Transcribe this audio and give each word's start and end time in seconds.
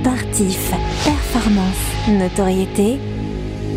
sportif, 0.00 0.70
performance, 1.04 2.08
notoriété, 2.08 2.98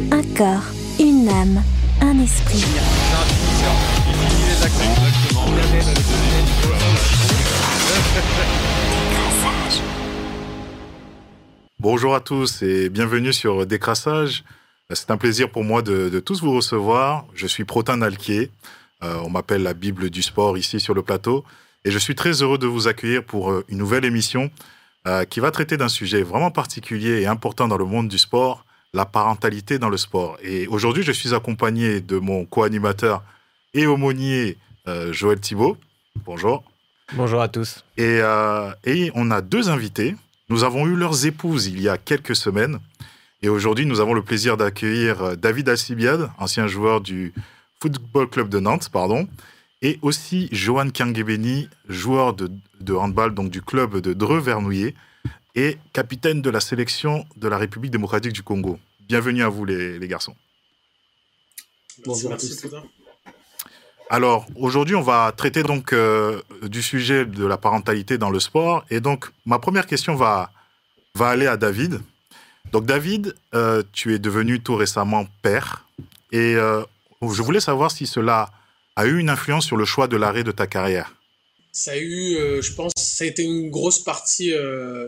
un 0.10 0.24
corps, 0.38 0.64
une 0.98 1.28
âme, 1.28 1.62
un 2.02 2.20
esprit. 2.20 2.64
Bonjour 11.80 12.16
à 12.16 12.22
tous 12.22 12.62
et 12.62 12.90
bienvenue 12.90 13.34
sur 13.34 13.66
Décrassage. 13.66 14.46
C'est 14.92 15.12
un 15.12 15.18
plaisir 15.18 15.52
pour 15.52 15.66
moi 15.66 15.82
de, 15.82 16.20
tous 16.22 16.42
vous 16.42 16.56
recevoir. 16.56 17.26
Je 17.34 17.48
suis 17.48 17.66
Protin 17.66 18.02
Alquier. 18.02 18.50
Euh, 19.04 19.18
on 19.26 19.30
m'appelle 19.30 19.64
la 19.64 19.74
Bible 19.74 20.10
du 20.10 20.22
sport 20.22 20.58
ici 20.58 20.80
sur 20.80 20.94
le 20.94 21.02
plateau. 21.02 21.44
Et 21.84 21.92
je 21.92 22.00
suis 22.00 22.16
très 22.16 22.42
heureux 22.42 22.58
de 22.58 22.68
vous 22.68 22.88
accueillir 22.88 23.26
pour 23.26 23.52
euh, 23.52 23.66
une 23.68 23.80
nouvelle 23.80 24.06
émission 24.06 24.50
euh, 25.08 25.26
qui 25.26 25.40
va 25.40 25.52
traiter 25.52 25.78
d'un 25.78 25.90
sujet 25.90 26.24
vraiment 26.24 26.52
particulier 26.52 27.22
et 27.22 27.28
important 27.28 27.68
dans 27.68 27.78
le 27.78 27.86
monde 27.86 28.08
du 28.08 28.18
sport, 28.18 28.66
la 28.94 29.06
parentalité 29.06 29.80
dans 29.80 29.90
le 29.90 29.98
sport. 29.98 30.38
Et 30.44 30.68
aujourd'hui, 30.68 31.04
je 31.04 31.12
suis 31.12 31.34
accompagné 31.34 32.00
de 32.02 32.18
mon 32.20 32.46
co-animateur 32.46 33.24
et 33.74 33.88
aumônier 33.88 34.58
Joël 35.12 35.40
Thibault. 35.40 35.78
Bonjour. 36.26 36.64
Bonjour 37.14 37.42
à 37.42 37.48
tous. 37.48 37.84
Et, 37.98 38.20
et 38.84 39.12
on 39.16 39.32
a 39.32 39.42
deux 39.42 39.70
invités. 39.70 40.16
Nous 40.50 40.64
avons 40.64 40.86
eu 40.86 40.96
leurs 40.96 41.26
épouses 41.26 41.66
il 41.66 41.82
y 41.82 41.90
a 41.90 41.98
quelques 41.98 42.36
semaines. 42.36 42.80
Et 43.42 43.50
aujourd'hui, 43.50 43.88
nous 43.88 44.00
avons 44.00 44.14
le 44.14 44.22
plaisir 44.22 44.58
d'accueillir 44.58 45.36
David 45.38 45.70
Alcibiade, 45.70 46.30
ancien 46.38 46.68
joueur 46.68 47.02
du 47.02 47.34
Football 47.82 48.30
Club 48.30 48.48
de 48.48 48.60
Nantes, 48.60 48.90
pardon, 48.90 49.28
et 49.84 50.00
aussi 50.02 50.48
Johan 50.52 50.90
Kangebeni, 50.90 51.70
joueur 51.90 52.34
de, 52.34 52.50
handball 52.96 53.36
donc 53.36 53.52
du 53.52 53.62
club 53.62 53.98
de 53.98 54.14
Dreux-Vernouillet 54.14 54.96
et 55.56 55.78
capitaine 55.92 56.42
de 56.42 56.50
la 56.50 56.62
sélection 56.62 57.26
de 57.36 57.48
la 57.50 57.58
République 57.58 57.92
démocratique 57.92 58.32
du 58.32 58.42
Congo. 58.42 58.80
Bienvenue 59.02 59.44
à 59.44 59.50
vous 59.50 59.66
les, 59.66 60.08
garçons. 60.08 60.36
Bonjour 62.06 62.32
à 62.32 62.38
tous. 62.38 62.66
Alors 64.10 64.48
aujourd'hui, 64.56 64.96
on 64.96 65.02
va 65.02 65.34
traiter 65.36 65.64
donc 65.64 65.92
euh, 65.92 66.42
du 66.64 66.82
sujet 66.82 67.26
de 67.26 67.46
la 67.46 67.58
parentalité 67.58 68.18
dans 68.18 68.30
le 68.30 68.40
sport 68.40 68.86
et 68.90 69.02
donc 69.02 69.32
ma 69.46 69.60
première 69.60 69.86
question 69.86 70.16
va 70.16 70.50
va 71.16 71.30
aller 71.30 71.46
à 71.46 71.58
David. 71.58 72.02
Donc 72.72 72.86
David, 72.86 73.36
euh, 73.54 73.84
tu 73.92 74.14
es 74.14 74.20
devenu 74.20 74.62
tout 74.62 74.76
récemment 74.76 75.26
père 75.42 75.86
et 76.32 76.56
euh, 76.56 76.84
je 77.22 77.42
voulais 77.42 77.60
savoir 77.60 77.92
si 77.92 78.08
cela 78.08 78.50
a 78.96 79.06
eu 79.06 79.20
une 79.20 79.30
influence 79.30 79.66
sur 79.66 79.78
le 79.78 79.86
choix 79.86 80.08
de 80.08 80.18
l'arrêt 80.18 80.44
de 80.44 80.52
ta 80.52 80.68
carrière 80.68 81.16
Ça 81.72 81.92
a 81.92 81.98
eu, 81.98 82.36
euh, 82.36 82.62
je 82.62 82.74
pense, 82.74 82.92
ça 82.96 83.24
a 83.24 83.28
été 83.28 83.44
une 83.44 83.70
grosse 83.70 84.04
partie 84.04 84.54
euh, 84.54 85.08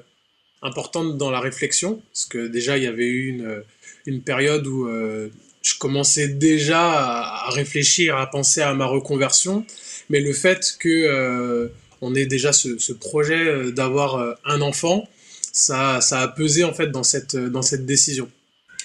importante 0.61 1.17
dans 1.17 1.31
la 1.31 1.39
réflexion, 1.39 2.02
parce 2.11 2.25
que 2.25 2.47
déjà, 2.47 2.77
il 2.77 2.83
y 2.83 2.88
avait 2.88 3.08
eu 3.08 3.27
une, 3.27 3.64
une 4.05 4.22
période 4.22 4.66
où 4.66 4.88
euh, 4.88 5.30
je 5.61 5.77
commençais 5.77 6.27
déjà 6.27 6.81
à, 6.81 7.50
réfléchir, 7.52 8.17
à 8.17 8.27
penser 8.30 8.61
à 8.61 8.73
ma 8.73 8.86
reconversion, 8.86 9.66
mais 10.09 10.20
le 10.20 10.33
fait 10.33 10.75
que 10.80 11.72
on 12.02 12.14
ait 12.14 12.25
déjà 12.25 12.53
ce, 12.53 12.77
ce 12.77 12.94
projet 12.94 13.72
d'avoir 13.72 14.38
un 14.44 14.61
enfant, 14.61 15.08
ça, 15.52 16.02
ça 16.02 16.20
a 16.20 16.27
pesé 16.27 16.64
en 16.64 16.73
fait 16.73 16.88
dans 16.88 17.03
cette, 17.03 17.36
dans 17.36 17.61
cette 17.64 17.86
décision. 17.86 18.30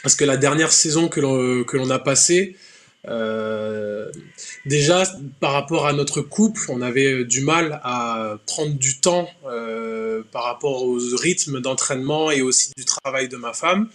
Parce 0.03 0.15
que 0.15 0.25
la 0.25 0.37
dernière 0.39 0.73
saison 0.73 1.09
que 1.09 1.21
l'on 1.21 1.91
a 1.91 1.99
passée, 1.99 2.57
euh, 3.09 4.11
déjà, 4.67 5.05
par 5.41 5.53
rapport 5.53 5.87
à 5.87 5.93
notre 5.93 6.21
couple, 6.21 6.61
on 6.69 6.83
avait 6.83 7.25
du 7.25 7.41
mal 7.41 7.81
à 7.83 8.39
prendre 8.47 8.75
du 8.75 9.01
temps 9.01 9.29
euh, 9.47 10.23
par 10.33 10.45
rapport 10.45 10.85
aux 10.85 10.99
rythmes 11.17 11.61
d'entraînement 11.61 12.31
et 12.31 12.43
aussi 12.43 12.73
du 12.77 12.85
travail 12.85 13.29
de 13.29 13.37
ma 13.37 13.53
femme. 13.53 13.89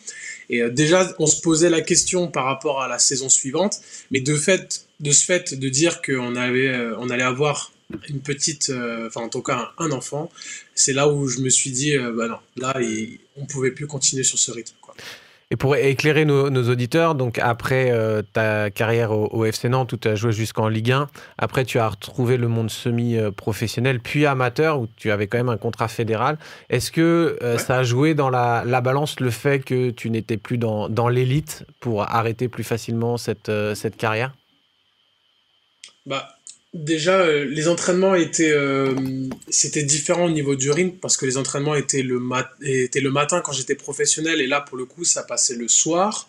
Et 0.49 0.61
euh, 0.61 0.69
déjà, 0.69 1.13
on 1.19 1.27
se 1.27 1.41
posait 1.41 1.69
la 1.69 1.81
question 1.81 2.27
par 2.27 2.45
rapport 2.45 2.81
à 2.81 2.87
la 2.87 2.99
saison 2.99 3.29
suivante, 3.29 3.79
mais 4.11 4.21
de 4.21 4.35
fait, 4.35 4.85
de 4.99 5.11
ce 5.11 5.25
fait 5.25 5.53
de 5.53 5.69
dire 5.69 6.01
qu'on 6.01 6.35
avait, 6.35 6.75
on 6.97 7.09
allait 7.09 7.23
avoir 7.23 7.71
une 8.09 8.21
petite, 8.21 8.71
enfin 9.05 9.21
en 9.21 9.29
tout 9.29 9.43
cas 9.43 9.71
un, 9.77 9.91
enfant, 9.91 10.31
c'est 10.73 10.93
là 10.93 11.07
où 11.07 11.27
je 11.27 11.39
me 11.39 11.49
suis 11.49 11.69
dit, 11.69 11.95
bah 11.97 12.27
non, 12.27 12.39
là, 12.57 12.75
on 13.35 13.45
pouvait 13.45 13.71
plus 13.71 13.85
continuer 13.85 14.23
sur 14.23 14.39
ce 14.39 14.51
rythme. 14.51 14.73
Quoi. 14.81 14.95
Et 15.51 15.57
pour 15.57 15.75
éclairer 15.75 16.25
nos, 16.25 16.69
auditeurs, 16.69 17.13
donc 17.13 17.37
après 17.37 17.91
euh, 17.91 18.23
ta 18.33 18.71
carrière 18.71 19.11
au, 19.11 19.45
FC 19.45 19.69
Nantes 19.69 19.93
où 19.93 19.97
tu 19.97 20.07
as 20.07 20.15
joué 20.15 20.31
jusqu'en 20.31 20.67
Ligue 20.67 20.91
1, 20.91 21.07
après 21.37 21.65
tu 21.65 21.77
as 21.77 21.87
retrouvé 21.87 22.37
le 22.37 22.47
monde 22.47 22.71
semi-professionnel 22.71 23.99
puis 23.99 24.25
amateur 24.25 24.79
où 24.79 24.87
tu 24.95 25.11
avais 25.11 25.27
quand 25.27 25.37
même 25.37 25.49
un 25.49 25.57
contrat 25.57 25.87
fédéral. 25.87 26.39
Est-ce 26.69 26.91
que 26.91 27.37
euh, 27.43 27.59
ça 27.59 27.77
a 27.77 27.83
joué 27.83 28.15
dans 28.15 28.31
la, 28.31 28.63
balance 28.81 29.19
le 29.19 29.29
fait 29.29 29.59
que 29.59 29.91
tu 29.91 30.09
n'étais 30.09 30.37
plus 30.37 30.57
dans, 30.57 31.09
l'élite 31.09 31.65
pour 31.79 32.01
arrêter 32.01 32.47
plus 32.47 32.63
facilement 32.63 33.17
cette, 33.17 33.49
euh, 33.49 33.75
cette 33.75 33.97
carrière? 33.97 34.35
Bah, 36.07 36.34
Déjà, 36.75 37.21
euh, 37.21 37.45
les 37.45 37.69
entraînements 37.69 38.15
étaient, 38.15 38.51
euh, 38.51 38.93
c'était 39.47 39.83
différent 39.83 40.25
au 40.25 40.29
niveau 40.29 40.55
du 40.55 40.71
ring 40.71 40.99
parce 40.99 41.15
que 41.15 41.25
les 41.25 41.37
entraînements 41.37 41.73
étaient 41.73 42.01
le, 42.01 42.19
mat 42.19 42.49
étaient 42.61 42.99
le 42.99 43.11
matin 43.11 43.39
quand 43.39 43.53
j'étais 43.53 43.75
professionnel 43.75 44.41
et 44.41 44.47
là, 44.47 44.59
pour 44.59 44.75
le 44.75 44.83
coup, 44.83 45.05
ça 45.05 45.23
passait 45.23 45.55
le 45.55 45.69
soir. 45.69 46.27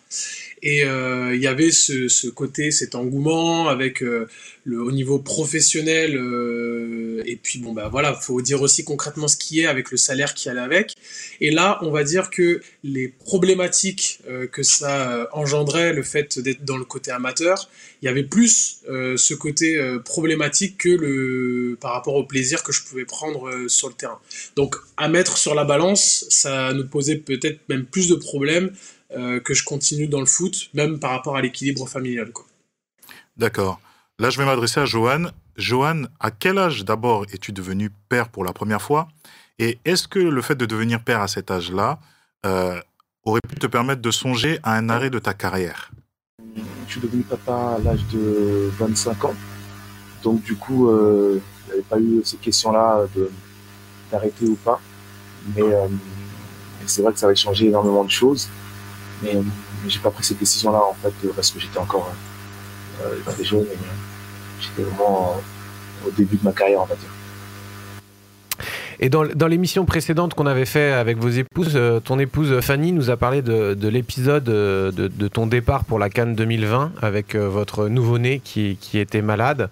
Et 0.63 0.83
euh, 0.83 1.35
il 1.35 1.41
y 1.41 1.47
avait 1.47 1.71
ce, 1.71 2.29
côté, 2.29 2.71
cet 2.71 2.95
engouement 2.95 3.67
avec 3.67 4.01
euh, 4.01 4.27
le 4.63 4.81
au 4.81 4.91
niveau 4.91 5.19
professionnel. 5.19 6.17
Euh, 6.17 7.21
et 7.25 7.35
puis 7.35 7.59
bon 7.59 7.73
bah 7.73 7.89
voilà, 7.91 8.13
faut 8.13 8.41
dire 8.41 8.61
aussi 8.61 8.83
concrètement 8.83 9.27
ce 9.27 9.37
qui 9.37 9.61
est 9.61 9.67
avec 9.67 9.91
le 9.91 9.97
salaire 9.97 10.33
qui 10.33 10.49
allait 10.49 10.61
avec. 10.61 10.95
Et 11.41 11.51
là, 11.51 11.77
on 11.81 11.91
va 11.91 12.03
dire 12.03 12.29
que 12.29 12.61
les 12.83 13.07
problématiques 13.07 14.19
que 14.51 14.63
ça 14.63 15.29
engendrait, 15.33 15.93
le 15.93 16.03
fait 16.03 16.39
d'être 16.39 16.63
dans 16.63 16.77
le 16.77 16.85
côté 16.85 17.11
amateur, 17.11 17.69
il 18.01 18.05
y 18.05 18.09
avait 18.09 18.23
plus 18.23 18.81
ce 18.87 19.33
côté 19.33 19.79
problématique 20.05 20.77
que 20.77 20.89
le 20.89 21.77
par 21.79 21.93
rapport 21.93 22.15
au 22.15 22.23
plaisir 22.23 22.63
que 22.63 22.71
je 22.71 22.83
pouvais 22.83 23.05
prendre 23.05 23.67
sur 23.67 23.89
le 23.89 23.93
terrain. 23.93 24.19
Donc 24.55 24.75
à 24.95 25.07
mettre 25.07 25.37
sur 25.37 25.55
la 25.55 25.63
balance, 25.63 26.25
ça 26.29 26.73
nous 26.73 26.87
posait 26.87 27.17
peut-être 27.17 27.59
même 27.69 27.85
plus 27.85 28.07
de 28.07 28.15
problèmes 28.15 28.71
euh, 29.15 29.39
que 29.39 29.53
je 29.53 29.63
continue 29.63 30.07
dans 30.07 30.19
le 30.19 30.25
foot, 30.25 30.69
même 30.73 30.99
par 30.99 31.11
rapport 31.11 31.37
à 31.37 31.41
l'équilibre 31.41 31.87
familial. 31.87 32.31
D'accord. 33.37 33.79
Là, 34.19 34.29
je 34.29 34.37
vais 34.37 34.45
m'adresser 34.45 34.81
à 34.81 34.85
Johan. 34.85 35.27
Johan, 35.55 36.03
à 36.19 36.29
quel 36.29 36.57
âge 36.57 36.83
d'abord 36.83 37.25
es-tu 37.31 37.53
devenu 37.53 37.89
père 38.09 38.27
pour 38.27 38.43
la 38.43 38.51
première 38.51 38.81
fois? 38.81 39.07
Et 39.59 39.79
est-ce 39.85 40.09
que 40.09 40.19
le 40.19 40.41
fait 40.41 40.55
de 40.55 40.65
devenir 40.65 41.01
père 41.01 41.21
à 41.21 41.29
cet 41.29 41.51
âge-là 41.51 41.99
euh, 42.45 42.81
aurait 43.23 43.39
pu 43.47 43.55
te 43.55 43.67
permettre 43.67 44.01
de 44.01 44.11
songer 44.11 44.59
à 44.63 44.75
un 44.75 44.89
arrêt 44.89 45.09
de 45.09 45.19
ta 45.19 45.33
carrière? 45.33 45.91
Je 46.87 46.91
suis 46.91 47.01
devenu 47.01 47.23
papa 47.23 47.77
à 47.77 47.79
l'âge 47.79 48.05
de 48.11 48.69
25 48.77 49.23
ans. 49.23 49.35
Donc 50.21 50.43
du 50.43 50.55
coup, 50.55 50.89
euh, 50.89 51.39
il 51.67 51.67
n'y 51.67 51.73
avait 51.73 51.81
pas 51.83 51.99
eu 51.99 52.21
ces 52.25 52.37
questions-là 52.37 53.05
d'arrêter 54.11 54.45
ou 54.45 54.55
pas. 54.55 54.81
Mais 55.55 55.63
c'est 56.85 57.01
vrai 57.01 57.13
que 57.13 57.19
ça 57.19 57.27
avait 57.27 57.35
changé 57.35 57.67
énormément 57.67 58.03
de 58.03 58.11
choses. 58.11 58.49
Mais, 59.21 59.35
euh, 59.35 59.41
j'ai 59.87 59.99
pas 59.99 60.11
pris 60.11 60.23
cette 60.23 60.39
décision-là 60.39 60.81
en 60.89 60.93
fait 60.93 61.13
parce 61.35 61.51
que 61.51 61.59
j'étais 61.59 61.79
encore 61.79 62.11
euh, 63.01 63.15
j'étais 64.59 64.81
vraiment 64.81 65.39
au 66.05 66.11
début 66.11 66.37
de 66.37 66.43
ma 66.43 66.51
carrière, 66.51 66.81
on 66.81 66.85
va 66.85 66.95
dire. 66.95 67.09
Et 68.99 69.09
dans, 69.09 69.47
l'émission 69.47 69.85
précédente 69.85 70.33
qu'on 70.33 70.47
avait 70.47 70.65
fait 70.65 70.91
avec 70.91 71.17
vos 71.17 71.29
épouses, 71.29 71.73
euh, 71.75 71.99
ton 71.99 72.17
épouse 72.17 72.59
Fanny 72.61 72.91
nous 72.91 73.11
a 73.11 73.17
parlé 73.17 73.43
de, 73.43 73.75
de 73.75 73.87
l'épisode 73.87 74.45
de, 74.45 75.27
ton 75.27 75.45
départ 75.45 75.85
pour 75.85 75.99
la 75.99 76.09
Cannes 76.09 76.33
2020 76.33 76.93
avec 77.03 77.35
votre 77.35 77.89
nouveau-né 77.89 78.41
qui, 78.43 78.77
était 78.95 79.21
malade. 79.21 79.69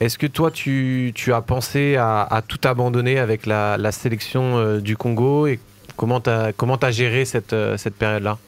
Est-ce 0.00 0.18
que 0.18 0.26
toi, 0.26 0.50
tu, 0.50 1.14
as 1.32 1.40
pensé 1.40 1.96
à, 1.96 2.42
tout 2.46 2.60
abandonner 2.64 3.18
avec 3.18 3.46
la, 3.46 3.90
sélection 3.90 4.76
du 4.80 4.98
Congo 4.98 5.46
et 5.46 5.58
comment 5.96 6.20
tu 6.20 6.28
as, 6.28 6.90
géré 6.90 7.24
cette, 7.24 7.54
période-là? 7.98 8.32
euh, 8.32 8.47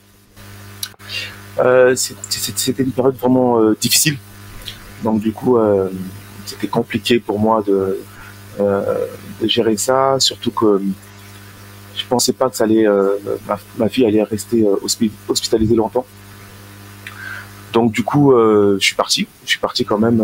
c'était 1.97 2.83
une 2.83 2.93
période 2.93 3.17
vraiment 3.17 3.61
euh, 3.61 3.77
difficile. 3.81 4.19
Donc 5.03 5.21
du 5.21 5.33
coup, 5.33 5.57
euh, 5.57 5.89
c'était 6.47 6.69
compliqué 6.69 7.19
pour 7.19 7.39
moi 7.39 7.63
de, 7.67 7.99
de, 8.59 9.49
gérer 9.49 9.77
ça, 9.77 10.17
surtout 10.19 10.51
que 10.51 10.83
je 11.97 12.05
pensais 12.07 12.33
pas 12.33 12.51
que 12.51 12.57
ça 12.57 12.65
allait, 12.65 12.87
ma, 13.79 13.89
fille 13.89 14.07
allait 14.07 14.23
rester 14.23 14.67
hospitalisée 15.29 15.75
longtemps. 15.75 16.07
Donc 17.73 17.93
du 17.93 18.03
coup, 18.03 18.33
je 18.35 18.85
suis 18.85 18.97
parti. 18.97 19.27
Je 19.45 19.51
suis 19.51 19.59
parti 19.59 19.85
quand 19.85 19.99
même 19.99 20.23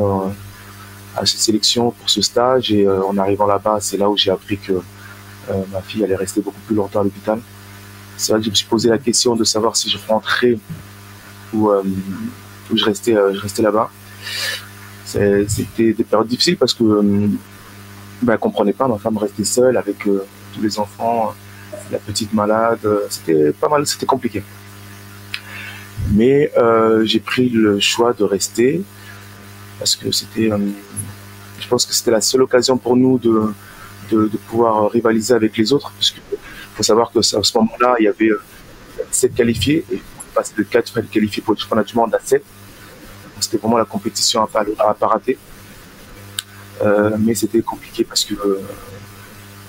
à 1.16 1.24
cette 1.24 1.40
sélection 1.40 1.92
pour 1.92 2.10
ce 2.10 2.20
stage 2.20 2.72
et 2.72 2.88
en 2.88 3.16
arrivant 3.16 3.46
là-bas, 3.46 3.78
c'est 3.80 3.96
là 3.96 4.10
où 4.10 4.16
j'ai 4.16 4.30
appris 4.30 4.58
que 4.58 4.80
ma 5.72 5.80
fille 5.80 6.04
allait 6.04 6.16
rester 6.16 6.40
beaucoup 6.40 6.60
plus 6.66 6.74
longtemps 6.74 7.00
à 7.00 7.04
l'hôpital. 7.04 7.40
C'est 8.16 8.32
vrai 8.32 8.40
que 8.40 8.46
je 8.46 8.50
me 8.50 8.54
suis 8.54 8.66
posé 8.66 8.88
la 8.88 8.98
question 8.98 9.36
de 9.36 9.44
savoir 9.44 9.76
si 9.76 9.90
je 9.90 9.98
rentrais 10.08 10.58
où, 11.52 11.70
euh, 11.70 11.82
je 12.72 12.84
restais, 12.84 13.16
euh, 13.16 13.32
restais 13.32 13.62
là-bas. 13.62 13.90
C'était 15.04 15.92
des 15.92 16.04
périodes 16.04 16.26
difficiles 16.26 16.56
parce 16.56 16.74
que 16.74 16.82
euh, 16.82 17.28
ben, 18.22 18.36
comprenait 18.36 18.72
pas, 18.72 18.88
ma 18.88 18.98
femme 18.98 19.16
restait 19.18 19.44
seule 19.44 19.76
avec 19.76 19.98
tous 19.98 20.60
les 20.60 20.78
enfants 20.78 21.34
la 21.90 21.98
petite 21.98 22.32
malade. 22.32 22.80
C'était 23.08 23.52
pas 23.52 23.68
mal, 23.68 23.86
c'était 23.86 24.06
compliqué. 24.06 24.42
Mais 26.12 26.50
j'ai 27.04 27.20
pris 27.20 27.48
le 27.48 27.78
choix 27.80 28.12
de 28.12 28.24
rester 28.24 28.82
parce 29.78 29.94
que 29.94 30.10
c'était, 30.10 30.50
je 31.60 31.68
pense 31.68 31.86
que 31.86 31.94
c'était 31.94 32.10
la 32.10 32.20
seule 32.20 32.42
occasion 32.42 32.76
pour 32.76 32.96
nous 32.96 33.18
de, 33.18 33.52
de, 34.10 34.28
pouvoir 34.48 34.90
rivaliser 34.90 35.34
avec 35.34 35.56
les 35.56 35.72
autres, 35.72 35.92
faut 36.76 36.82
savoir 36.82 37.10
que 37.10 37.18
à 37.18 37.22
ce 37.22 37.58
moment-là, 37.58 37.96
il 37.98 38.04
y 38.04 38.08
avait 38.08 38.30
7 39.10 39.34
qualifiés 39.34 39.84
et 39.90 40.00
passait 40.34 40.54
de 40.56 40.62
4 40.62 41.00
qualifiés 41.10 41.42
pour 41.42 41.54
le 41.54 41.58
championnat 41.58 41.84
du 41.84 41.94
monde 41.94 42.14
à 42.14 42.20
7. 42.22 42.42
C'était 43.40 43.56
vraiment 43.58 43.78
la 43.78 43.84
compétition 43.84 44.42
à 44.42 44.48
à 44.78 44.94
pas 44.94 45.06
rater. 45.06 45.38
Euh, 46.82 47.16
mais 47.18 47.34
c'était 47.34 47.62
compliqué 47.62 48.04
parce 48.04 48.24
que 48.24 48.34
euh, 48.34 48.60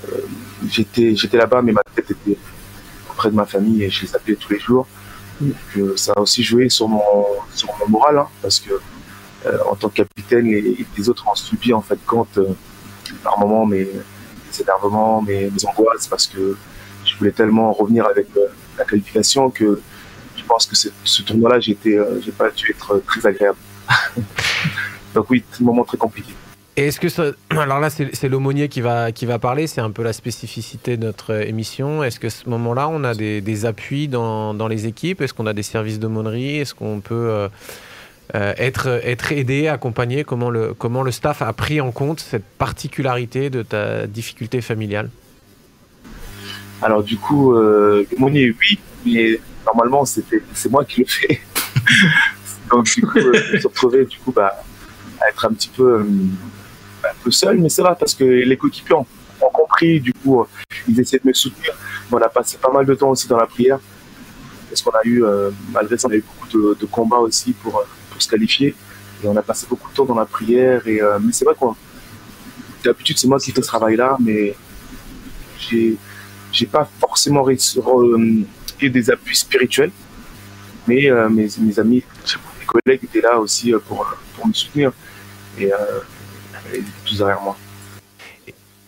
euh, 0.09 0.21
j'étais 0.69 1.37
là-bas, 1.37 1.61
mais 1.61 1.71
ma 1.71 1.83
tête 1.95 2.11
était 2.11 2.37
auprès 3.09 3.29
de 3.29 3.35
ma 3.35 3.45
famille 3.45 3.83
et 3.83 3.89
je 3.89 4.05
les 4.05 4.15
appelais 4.15 4.35
tous 4.35 4.51
les 4.51 4.59
jours. 4.59 4.87
ça 5.95 6.13
a 6.15 6.19
aussi 6.19 6.43
joué 6.43 6.69
sur 6.69 6.87
mon, 6.89 7.01
moral, 7.87 8.17
hein, 8.17 8.27
parce 8.41 8.59
que 8.59 8.73
en 9.69 9.75
tant 9.75 9.87
que 9.87 9.95
capitaine, 10.03 10.47
les, 10.47 10.85
les, 10.97 11.09
autres 11.09 11.25
ont 11.29 11.35
subi 11.35 11.71
en 11.73 11.81
fait 11.81 11.99
compte 12.05 12.37
par 13.23 13.39
moments 13.39 13.65
mes, 13.65 13.87
énervements, 14.59 15.21
mes, 15.21 15.49
mes, 15.49 15.65
angoisses, 15.65 16.07
parce 16.07 16.27
que 16.27 16.57
je 17.17 17.19
voulais 17.19 17.31
tellement 17.31 17.73
revenir 17.73 18.05
avec 18.05 18.27
la 18.77 18.85
qualification 18.85 19.49
que 19.49 19.81
je 20.37 20.43
pense 20.43 20.67
que 20.67 20.75
ce 20.75 21.21
tournoi-là, 21.23 21.59
j'ai 21.59 21.75
j'ai 21.83 22.31
pas 22.31 22.51
dû 22.51 22.69
être 22.69 23.01
très 23.07 23.25
agréable. 23.25 23.57
Donc 25.15 25.31
oui, 25.31 25.43
un 25.59 25.63
moment 25.63 25.83
très 25.83 25.97
compliqué. 25.97 26.31
est-ce 26.75 26.99
que. 26.99 27.35
Alors 27.49 27.79
là, 27.79 27.89
c'est 27.89 28.29
l'aumônier 28.29 28.69
qui 28.69 28.81
va, 28.81 29.11
qui 29.11 29.25
va 29.25 29.39
parler, 29.39 29.65
c'est 29.65 29.81
un 29.81 29.89
peu 29.89 30.03
la 30.03 30.13
spécificité 30.13 30.95
de 30.95 31.05
notre 31.05 31.33
émission. 31.33 32.03
Est-ce 32.03 32.19
que 32.19 32.29
ce 32.29 32.47
moment-là, 32.49 32.87
on 32.87 33.03
a 33.03 33.15
des, 33.15 33.65
appuis 33.65 34.07
dans, 34.07 34.53
dans, 34.53 34.67
les 34.67 34.85
équipes? 34.85 35.21
Est-ce 35.21 35.33
qu'on 35.33 35.47
a 35.47 35.53
des 35.53 35.63
services 35.63 35.99
d'aumônerie? 35.99 36.57
Est-ce 36.57 36.75
qu'on 36.75 36.99
peut 36.99 37.15
euh, 37.15 37.49
euh, 38.35 38.53
être, 38.57 38.87
être 39.03 39.31
aidé, 39.31 39.67
accompagné? 39.67 40.23
Comment 40.23 40.51
le, 40.51 40.75
comment 40.75 41.01
le 41.01 41.11
staff 41.11 41.41
a 41.41 41.51
pris 41.53 41.81
en 41.81 41.91
compte 41.91 42.19
cette 42.19 42.45
particularité 42.45 43.49
de 43.49 43.63
ta 43.63 44.05
difficulté 44.05 44.61
familiale? 44.61 45.09
Alors 46.81 47.03
du 47.03 47.17
coup, 47.17 47.53
euh, 47.53 48.05
l'aumônier, 48.11 48.55
oui, 48.59 48.79
mais 49.05 49.39
normalement, 49.65 50.05
c'est 50.05 50.69
moi 50.69 50.85
qui 50.85 51.01
le 51.01 51.07
fais. 51.07 51.41
Donc 52.69 52.85
du 52.85 53.01
coup, 53.01 53.17
euh, 53.17 53.33
je 53.33 53.53
me 53.53 53.59
suis 53.59 53.67
retrouvé 53.67 54.05
du 54.05 54.17
coup, 54.17 54.31
bah, 54.31 54.63
à 55.21 55.29
être 55.29 55.45
un 55.45 55.53
petit 55.53 55.69
peu, 55.69 55.99
euh, 55.99 56.03
un 57.03 57.23
peu 57.23 57.31
seul, 57.31 57.57
mais 57.59 57.69
c'est 57.69 57.81
vrai 57.81 57.95
parce 57.97 58.13
que 58.13 58.23
les 58.23 58.57
coéquipiers 58.57 58.95
ont, 58.95 59.05
compris, 59.53 59.99
du 59.99 60.13
coup, 60.13 60.41
euh, 60.41 60.45
ils 60.87 60.99
essaient 60.99 61.19
de 61.19 61.27
me 61.27 61.33
soutenir. 61.33 61.73
On 62.11 62.17
a 62.17 62.29
passé 62.29 62.57
pas 62.57 62.71
mal 62.71 62.85
de 62.85 62.93
temps 62.93 63.09
aussi 63.09 63.27
dans 63.27 63.37
la 63.37 63.45
prière, 63.45 63.79
parce 64.69 64.81
qu'on 64.81 64.91
a 64.91 65.03
eu, 65.03 65.23
malgré 65.71 65.97
ça, 65.97 66.07
on 66.07 66.11
a 66.11 66.15
eu 66.15 66.23
beaucoup 66.23 66.75
de, 66.75 66.85
combats 66.85 67.17
aussi 67.17 67.53
pour, 67.53 67.83
pour 68.11 68.21
se 68.21 68.27
qualifier. 68.27 68.75
Et 69.23 69.27
on 69.27 69.35
a 69.35 69.41
passé 69.41 69.65
beaucoup 69.69 69.89
de 69.89 69.95
temps 69.95 70.05
dans 70.05 70.15
la 70.15 70.25
prière. 70.25 70.87
Et, 70.87 71.01
mais 71.21 71.31
c'est 71.31 71.45
vrai 71.45 71.55
qu'on, 71.57 71.75
d'habitude, 72.83 73.17
c'est 73.17 73.27
moi 73.27 73.39
qui 73.39 73.51
fais 73.51 73.61
ce 73.61 73.67
travail-là, 73.67 74.17
mais 74.19 74.55
j'ai, 75.59 75.97
j'ai 76.57 76.65
pas 76.65 76.89
forcément 76.99 77.43
réussi 77.43 77.79
des 78.81 79.09
appuis 79.11 79.35
spirituels. 79.35 79.91
Mais 80.87 81.09
mes, 81.29 81.47
mes 81.59 81.79
amis, 81.79 82.03
collègues 82.67 83.03
étaient 83.03 83.21
là 83.21 83.39
aussi 83.39 83.73
euh, 83.73 83.79
pour, 83.79 84.15
pour 84.35 84.47
me 84.47 84.53
soutenir. 84.53 84.91
Et 85.57 85.71
euh, 85.71 85.77
tous 87.05 87.17
derrière 87.17 87.41
moi. 87.41 87.57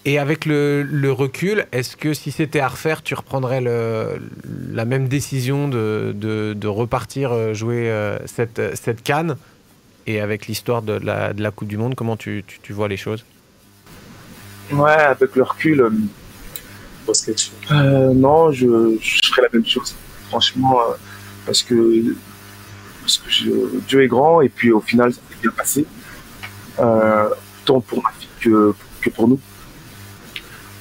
Et 0.05 0.17
avec 0.17 0.45
le, 0.45 0.83
le 0.83 1.11
recul, 1.11 1.65
est-ce 1.71 1.97
que 1.97 2.13
si 2.13 2.31
c'était 2.31 2.59
à 2.59 2.67
refaire, 2.67 3.03
tu 3.03 3.13
reprendrais 3.15 3.61
le, 3.61 4.21
la 4.71 4.85
même 4.85 5.07
décision 5.07 5.67
de, 5.67 6.13
de, 6.15 6.53
de 6.53 6.67
repartir 6.67 7.31
euh, 7.31 7.53
jouer 7.53 7.91
cette, 8.25 8.61
cette 8.75 9.03
canne? 9.03 9.37
Et 10.07 10.21
avec 10.21 10.47
l'histoire 10.47 10.81
de 10.81 10.93
la, 10.93 11.33
de 11.33 11.43
la 11.43 11.51
Coupe 11.51 11.67
du 11.67 11.77
Monde, 11.77 11.93
comment 11.95 12.17
tu, 12.17 12.43
tu, 12.47 12.59
tu 12.61 12.73
vois 12.73 12.87
les 12.87 12.97
choses? 12.97 13.23
Ouais, 14.71 14.91
avec 14.91 15.35
le 15.35 15.43
recul, 15.43 15.91
euh, 17.71 18.13
non, 18.13 18.51
je, 18.51 18.97
je 19.01 19.27
ferais 19.27 19.43
la 19.43 19.49
même 19.53 19.65
chose. 19.65 19.95
Franchement, 20.29 20.77
parce 21.45 21.63
que 21.63 22.15
parce 23.01 23.17
que 23.17 23.79
Dieu 23.87 24.03
est 24.03 24.07
grand 24.07 24.41
et 24.41 24.49
puis 24.49 24.71
au 24.71 24.81
final 24.81 25.11
ça 25.11 25.19
s'est 25.29 25.41
bien 25.41 25.51
passé, 25.51 25.85
euh, 26.79 27.29
tant 27.65 27.81
pour 27.81 28.03
ma 28.03 28.11
fille 28.11 28.29
que, 28.39 28.73
pour 29.09 29.27
nous. 29.27 29.39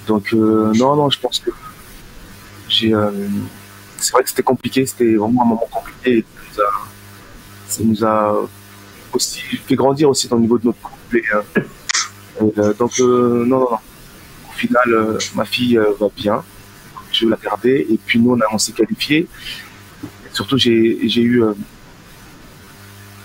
Donc 0.07 0.33
euh, 0.33 0.73
non, 0.75 0.97
non, 0.97 1.09
je 1.11 1.19
pense 1.19 1.39
que 1.39 1.51
j'ai. 2.69 2.93
Euh, 2.93 3.11
c'est 3.97 4.13
vrai 4.13 4.23
que 4.23 4.29
c'était 4.29 4.43
compliqué, 4.43 4.85
c'était 4.87 5.15
vraiment 5.15 5.43
un 5.43 5.47
moment 5.47 5.69
compliqué. 5.71 6.25
ça, 6.55 7.83
nous 7.83 8.05
a, 8.05 8.49
aussi 9.13 9.41
fait 9.41 9.75
grandir 9.75 10.11
aussi 10.11 10.29
dans 10.29 10.37
le 10.37 10.43
niveau 10.43 10.59
de 10.59 10.67
notre 10.67 10.81
couple. 10.81 11.23
donc 12.79 12.99
non, 12.99 13.47
non, 13.47 13.61
non. 13.71 13.79
Final, 14.59 15.19
ma 15.35 15.45
fille 15.45 15.81
va 16.01 16.09
bien. 16.15 16.45
Je 17.13 17.25
vais 17.25 17.31
la 17.31 17.37
garder. 17.37 17.87
Et 17.91 17.99
puis 18.05 18.19
nous, 18.19 18.33
on, 18.33 18.41
a, 18.41 18.45
on 18.53 18.59
s'est 18.59 18.73
qualifié. 18.73 19.27
Surtout, 20.33 20.59
j'ai 20.59 21.23
eu 21.23 21.43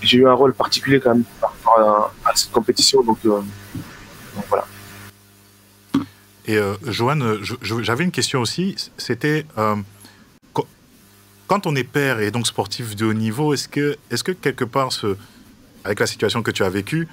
j'ai 0.04 0.18
eu 0.18 0.28
un 0.28 0.34
rôle 0.34 0.54
particulier 0.54 1.00
quand 1.00 1.16
même 1.16 1.24
par 1.40 1.52
rapport 1.52 2.14
à, 2.26 2.36
cette 2.36 2.52
compétition. 2.52 3.02
Donc, 3.04 3.20
euh, 3.26 3.42
voilà. 4.50 4.66
Et 6.46 6.58
euh, 6.58 6.76
Joanne, 6.84 7.40
j'avais 7.62 8.04
une 8.04 8.12
question 8.12 8.42
aussi. 8.42 8.76
C'était 8.98 9.46
euh, 9.58 9.76
quand 11.48 11.68
on 11.68 11.76
est 11.76 11.84
père 11.84 12.20
et 12.20 12.32
donc 12.32 12.48
sportif 12.48 12.96
de 12.96 13.06
haut 13.06 13.14
niveau, 13.14 13.54
est-ce 13.54 13.68
que, 13.68 13.98
est 14.12 14.22
que 14.22 14.32
quelque 14.32 14.66
part, 14.66 14.90
avec 15.84 16.00
la 16.00 16.08
situation 16.08 16.42
que 16.42 16.52
tu 16.52 16.64
as 16.64 16.70
vécue, 16.70 17.08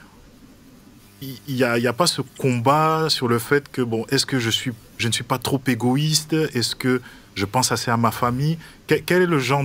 il 1.22 1.55
n'y 1.55 1.64
a, 1.64 1.93
pas 1.93 2.06
ce 2.06 2.22
combat 2.38 3.06
sur 3.08 3.28
le 3.28 3.38
fait 3.38 3.70
que, 3.70 3.82
bon, 3.82 4.06
est-ce 4.11 4.25
que 4.25 4.38
je, 4.38 4.50
suis, 4.50 4.72
je 4.99 5.08
ne 5.08 5.12
suis 5.12 5.25
pas 5.25 5.38
trop 5.38 5.61
égoïste? 5.67 6.32
Est-ce 6.32 6.75
que 6.75 7.00
je 7.34 7.44
pense 7.44 7.72
assez 7.72 7.90
à 7.90 7.96
ma 7.96 8.11
famille? 8.11 8.58
Quel, 8.87 9.22
est 9.22 9.26
le 9.26 9.38
genre 9.38 9.64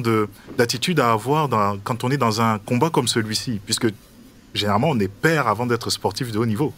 d'attitude 0.57 0.99
à 0.99 1.11
avoir 1.11 1.49
quand 1.83 2.03
on 2.03 2.11
est 2.11 2.17
dans 2.17 2.41
un 2.41 2.59
combat 2.59 2.89
comme 2.89 3.07
celui-ci? 3.07 3.61
Puisque 3.63 3.87
généralement, 4.53 4.89
on 4.89 4.99
est 4.99 5.07
père 5.07 5.47
avant 5.47 5.65
d'être 5.65 5.89
sportif 5.89 6.31
de 6.31 6.39
haut 6.39 6.45
niveau. 6.45 6.73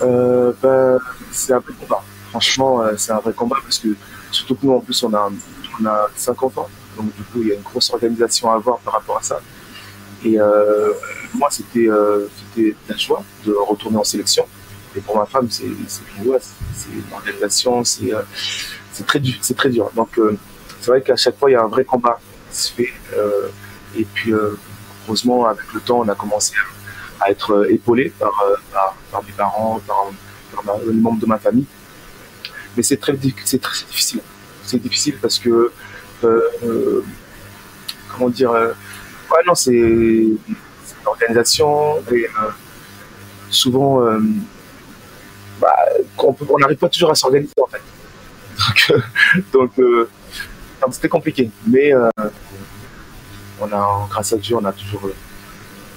Euh, 0.00 0.52
ben, 0.62 0.98
c'est 1.30 1.52
un 1.52 1.58
vrai 1.58 1.72
combat. 1.78 2.02
Franchement, 2.30 2.82
euh, 2.82 2.94
c'est 2.96 3.12
un 3.12 3.18
vrai 3.18 3.32
combat 3.32 3.56
parce 3.62 3.78
que 3.78 3.88
surtout 4.30 4.54
que 4.56 4.66
nous, 4.66 4.72
en 4.72 4.80
plus, 4.80 5.00
on 5.02 5.12
a, 5.14 5.30
on 5.80 5.86
a 5.86 6.08
cinq 6.16 6.42
enfants. 6.42 6.68
Donc, 6.96 7.14
du 7.14 7.22
coup, 7.24 7.42
il 7.42 7.48
y 7.48 7.52
a 7.52 7.54
une 7.54 7.62
grosse 7.62 7.90
organisation 7.92 8.50
à 8.50 8.54
avoir 8.54 8.78
par 8.78 8.94
rapport 8.94 9.18
à 9.18 9.22
ça. 9.22 9.40
Et 10.24 10.40
euh, 10.40 10.92
moi, 11.34 11.48
c'était 11.50 11.88
un 11.88 12.96
choix 12.98 13.22
de 13.44 13.52
retourner 13.52 13.98
en 13.98 14.04
sélection. 14.04 14.46
Et 14.94 15.00
pour 15.00 15.16
ma 15.16 15.26
femme, 15.26 15.48
c'est 15.50 15.64
c'est 15.88 16.02
l'organisation, 17.10 17.82
c'est 17.82 18.12
c'est 18.92 19.06
très 19.06 19.20
dur, 19.20 19.34
c'est 19.40 19.56
très 19.56 19.70
dur. 19.70 19.90
Donc 19.96 20.18
euh, 20.18 20.36
c'est 20.80 20.90
vrai 20.90 21.02
qu'à 21.02 21.16
chaque 21.16 21.38
fois 21.38 21.50
il 21.50 21.54
y 21.54 21.56
a 21.56 21.62
un 21.62 21.68
vrai 21.68 21.84
combat 21.84 22.20
qui 22.50 22.56
se 22.56 22.72
fait. 22.72 22.92
Euh, 23.14 23.48
et 23.96 24.04
puis 24.04 24.32
euh, 24.32 24.58
heureusement 25.06 25.46
avec 25.46 25.72
le 25.74 25.80
temps 25.80 26.00
on 26.00 26.08
a 26.08 26.14
commencé 26.14 26.54
à, 27.20 27.30
être 27.30 27.66
épaulé 27.70 28.12
par, 28.18 28.32
par, 29.10 29.22
mes 29.22 29.32
parents, 29.32 29.80
par, 29.86 30.06
les 30.86 30.92
membres 30.92 31.20
de 31.20 31.26
ma 31.26 31.38
famille. 31.38 31.66
Mais 32.76 32.82
c'est 32.82 32.98
très 32.98 33.16
c'est 33.44 33.60
très 33.60 33.84
difficile. 33.86 34.20
C'est 34.64 34.78
difficile 34.78 35.16
parce 35.20 35.38
que 35.38 35.72
comment 38.10 38.28
dire 38.28 38.52
ouais 39.32 39.40
non 39.46 39.54
c'est 39.54 40.26
l'organisation 41.04 41.98
et 42.12 42.26
souvent 43.50 44.00
bah, 45.60 45.76
on 46.18 46.58
n'arrive 46.58 46.76
pas 46.76 46.88
toujours 46.88 47.10
à 47.10 47.14
s'organiser 47.14 47.52
en 47.62 47.66
fait. 47.66 47.82
Donc, 49.52 49.70
euh, 49.78 50.08
c'était 50.90 51.08
compliqué. 51.08 51.50
Mais 51.66 51.94
euh, 51.94 52.08
on 53.60 53.66
a, 53.66 54.06
grâce 54.10 54.32
à 54.32 54.36
Dieu, 54.36 54.56
on 54.56 54.64
a 54.64 54.72
toujours, 54.72 55.08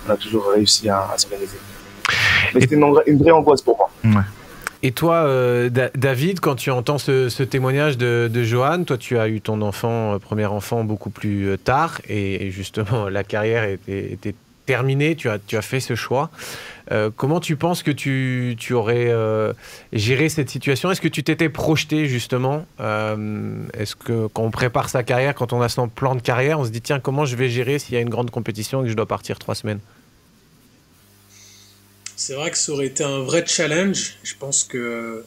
on 0.08 0.12
a 0.12 0.18
toujours 0.18 0.52
réussi 0.52 0.88
à, 0.90 1.14
s'organiser. 1.18 1.58
Mais 2.54 2.62
c'était 2.62 2.76
une, 2.76 3.18
vraie 3.18 3.32
angoisse 3.32 3.62
pour 3.62 3.90
moi. 4.04 4.24
Et 4.84 4.92
toi, 4.92 5.16
euh, 5.16 5.70
David, 5.96 6.40
quand 6.40 6.56
tu 6.56 6.72
entends 6.72 6.98
ce, 6.98 7.44
témoignage 7.44 7.98
de, 7.98 8.30
de 8.32 8.44
Johan, 8.44 8.84
toi, 8.84 8.98
tu 8.98 9.18
as 9.18 9.28
eu 9.28 9.42
ton 9.42 9.62
enfant, 9.62 10.20
premier 10.20 10.46
enfant, 10.46 10.84
beaucoup 10.84 11.10
plus 11.10 11.58
tard, 11.64 12.02
et, 12.08 12.52
justement, 12.52 13.10
la 13.10 13.24
carrière 13.24 13.64
était, 13.88 14.36
terminée. 14.66 15.16
Tu 15.16 15.30
as, 15.30 15.40
tu 15.40 15.58
as 15.58 15.62
fait 15.62 15.80
ce 15.80 15.96
choix. 15.96 16.30
Euh, 16.92 17.10
comment 17.16 17.40
tu 17.40 17.56
penses 17.56 17.84
que 17.84 17.92
tu, 17.92 18.56
aurais 18.72 19.08
euh, 19.10 19.54
géré 19.94 20.30
cette 20.30 20.50
situation? 20.50 20.92
Est-ce 20.92 21.02
que 21.02 21.08
tu 21.08 21.24
t'étais 21.24 21.50
projeté 21.50 22.08
justement 22.08 22.66
euh, 22.80 23.64
Est-ce 23.74 23.96
que 23.96 24.28
quand 24.28 24.44
on 24.44 24.52
prépare 24.52 24.90
sa 24.90 25.04
carrière, 25.04 25.36
quand 25.36 25.54
on 25.54 25.62
a 25.62 25.70
son 25.70 25.88
plan 25.88 26.16
de 26.16 26.22
carrière, 26.22 26.60
on 26.60 26.66
se 26.66 26.72
dit 26.72 26.82
tiens 26.82 27.00
comment 27.00 27.26
je 27.26 27.36
vais 27.36 27.50
gérer 27.50 27.80
s'il 27.80 27.96
y 27.96 27.98
a 27.98 28.02
une 28.02 28.10
grande 28.10 28.32
compétition 28.32 28.82
et 28.82 28.86
que 28.86 28.90
je 28.90 28.96
dois 28.96 29.08
partir 29.08 29.40
trois 29.40 29.56
semaines? 29.56 29.80
C'est 32.16 32.34
vrai 32.34 32.52
que 32.52 32.58
ça 32.58 32.72
aurait 32.72 32.88
été 32.88 33.04
un 33.04 33.20
vrai 33.20 33.44
challenge. 33.46 34.18
Je 34.24 34.34
pense 34.40 34.64
que 34.64 35.24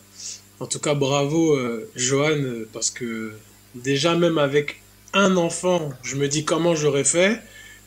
En 0.61 0.67
tout 0.67 0.81
cas, 0.81 0.95
bravo, 0.95 1.55
euh, 1.55 1.89
Johan, 1.95 2.65
parce 2.73 2.91
que 2.91 3.33
déjà, 3.77 4.17
même 4.17 4.39
avec 4.39 4.83
un 5.13 5.37
enfant, 5.37 5.91
je 6.03 6.17
me 6.17 6.27
dis 6.27 6.45
comment 6.45 6.75
j'aurais 6.75 7.05
fait. 7.05 7.41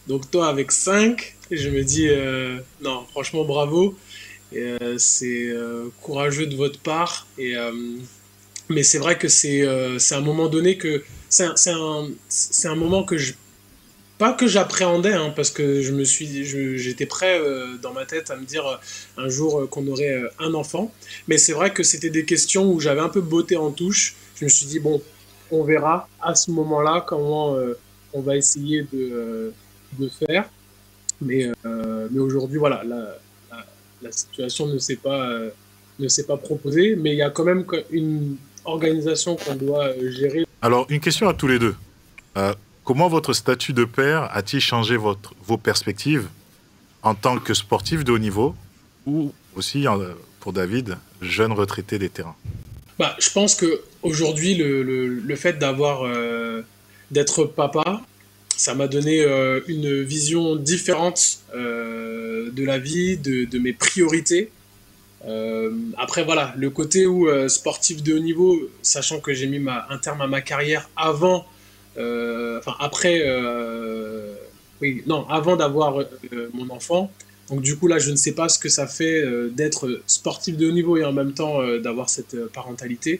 Donc, 0.07 0.31
toi, 0.31 0.47
avec 0.47 0.71
cinq, 0.71 1.35
je 1.51 1.69
me 1.69 1.83
dis, 1.83 2.07
euh, 2.07 2.59
non, 2.81 3.05
franchement, 3.11 3.43
bravo. 3.43 3.95
Euh, 4.55 4.97
c'est 4.97 5.53
courageux 6.01 6.47
de 6.47 6.55
votre 6.55 6.79
part. 6.79 7.27
Et, 7.37 7.55
mais 8.69 8.83
c'est 8.83 8.99
vrai 8.99 9.17
que 9.17 9.27
c'est 9.27 9.65
un 9.67 10.21
moment 10.21 10.47
donné 10.47 10.77
que. 10.77 11.03
C'est 11.29 11.45
un, 11.71 12.07
un, 12.65 12.75
moment 12.75 13.03
que 13.03 13.17
je 13.17 13.33
pas 14.21 14.33
que 14.33 14.45
j'appréhendais, 14.45 15.13
hein, 15.13 15.33
parce 15.35 15.49
que 15.49 15.81
je 15.81 15.91
me 15.91 16.03
suis, 16.03 16.45
j'étais 16.77 17.07
prêt 17.07 17.39
euh, 17.39 17.75
dans 17.81 17.91
ma 17.91 18.05
tête 18.05 18.29
à 18.29 18.35
me 18.35 18.45
dire 18.45 18.67
euh, 18.67 18.75
un 19.17 19.29
jour 19.29 19.61
euh, 19.61 19.65
qu'on 19.65 19.87
aurait 19.87 20.21
un 20.37 20.53
enfant. 20.53 20.91
Mais 21.27 21.39
c'est 21.39 21.53
vrai 21.53 21.73
que 21.73 21.81
c'était 21.81 22.11
des 22.11 22.23
questions 22.23 22.71
où 22.71 22.79
j'avais 22.79 23.01
un 23.01 23.09
peu 23.09 23.21
botté 23.21 23.57
en 23.57 23.71
touche. 23.71 24.15
Je 24.35 24.45
me 24.45 24.49
suis 24.49 24.67
dit 24.67 24.79
bon, 24.79 25.01
on 25.49 25.63
verra 25.63 26.07
à 26.21 26.35
ce 26.35 26.51
moment-là 26.51 27.03
comment 27.07 27.57
on 28.13 28.21
va 28.21 28.37
essayer 28.37 28.85
de, 28.93 29.53
de 29.97 30.09
faire. 30.09 30.47
Mais, 31.19 31.51
mais 32.11 32.19
aujourd'hui, 32.19 32.59
voilà, 32.59 32.83
la, 32.83 33.17
la, 34.03 34.11
situation 34.11 34.67
ne 34.67 34.77
s'est 34.77 34.97
pas, 34.97 35.35
ne 35.97 36.07
s'est 36.07 36.27
pas 36.27 36.37
proposée, 36.37 36.95
mais 36.95 37.13
il 37.13 37.17
y 37.17 37.23
a 37.23 37.31
quand 37.31 37.43
même 37.43 37.65
une 37.89 38.37
organisation 38.65 39.35
qu'on 39.35 39.55
doit 39.55 39.89
gérer. 40.11 40.45
Alors, 40.61 40.85
une 40.89 40.99
question 40.99 41.27
à 41.27 41.33
tous 41.33 41.47
les 41.47 41.57
deux. 41.57 41.75
Comment 42.83 43.07
votre 43.09 43.33
statut 43.33 43.73
de 43.73 43.85
père 43.85 44.29
a-t-il 44.33 44.59
changé 44.59 44.97
votre, 44.97 45.33
vos 45.45 45.57
perspectives 45.57 46.27
en 47.03 47.13
tant 47.13 47.37
que 47.37 47.53
sportif 47.53 48.03
de 48.03 48.11
haut 48.11 48.19
niveau 48.19 48.55
ou 49.05 49.33
aussi 49.55 49.85
pour 50.39 50.53
David, 50.53 50.97
jeune 51.21 51.51
retraité 51.51 51.99
des 51.99 52.09
terrains? 52.09 52.35
Bah, 52.97 53.15
Je 53.19 53.29
pense 53.29 53.55
qu'aujourd'hui, 53.55 54.55
le, 54.55 54.81
le, 54.83 55.07
le 55.07 55.35
fait 55.35 55.59
d'avoir 55.59 56.03
euh, 56.05 56.63
d'être 57.11 57.45
papa, 57.45 58.01
ça 58.57 58.73
m'a 58.73 58.87
donné 58.87 59.21
euh, 59.21 59.61
une 59.67 60.01
vision 60.01 60.55
différente 60.55 61.39
euh, 61.55 62.51
de 62.51 62.63
la 62.63 62.79
vie, 62.79 63.17
de, 63.17 63.45
de 63.45 63.59
mes 63.59 63.73
priorités. 63.73 64.51
après, 65.97 66.23
voilà, 66.23 66.53
le 66.57 66.69
côté 66.71 67.05
où 67.05 67.29
sportif 67.47 68.01
de 68.01 68.15
haut 68.15 68.19
niveau, 68.19 68.59
sachant 68.81 69.19
que 69.19 69.33
j'ai 69.35 69.45
mis 69.45 69.63
un 69.69 69.97
terme 69.99 70.21
à 70.21 70.27
ma 70.27 70.41
carrière 70.41 70.89
avant 70.95 71.39
euh, 71.41 71.60
enfin 72.59 72.75
après, 72.79 73.21
euh, 73.25 74.33
oui, 74.81 75.03
non, 75.05 75.27
avant 75.29 75.55
d'avoir 75.55 75.99
euh, 75.99 76.49
mon 76.53 76.69
enfant. 76.69 77.11
Donc 77.49 77.61
du 77.61 77.77
coup 77.77 77.87
là, 77.87 77.99
je 77.99 78.11
ne 78.11 78.15
sais 78.15 78.31
pas 78.31 78.47
ce 78.47 78.57
que 78.57 78.69
ça 78.69 78.87
fait 78.87 79.25
d'être 79.51 80.01
sportif 80.07 80.55
de 80.55 80.67
haut 80.67 80.71
niveau 80.71 80.95
et 80.95 81.03
en 81.03 81.11
même 81.11 81.33
temps 81.33 81.61
d'avoir 81.79 82.09
cette 82.09 82.47
parentalité. 82.53 83.19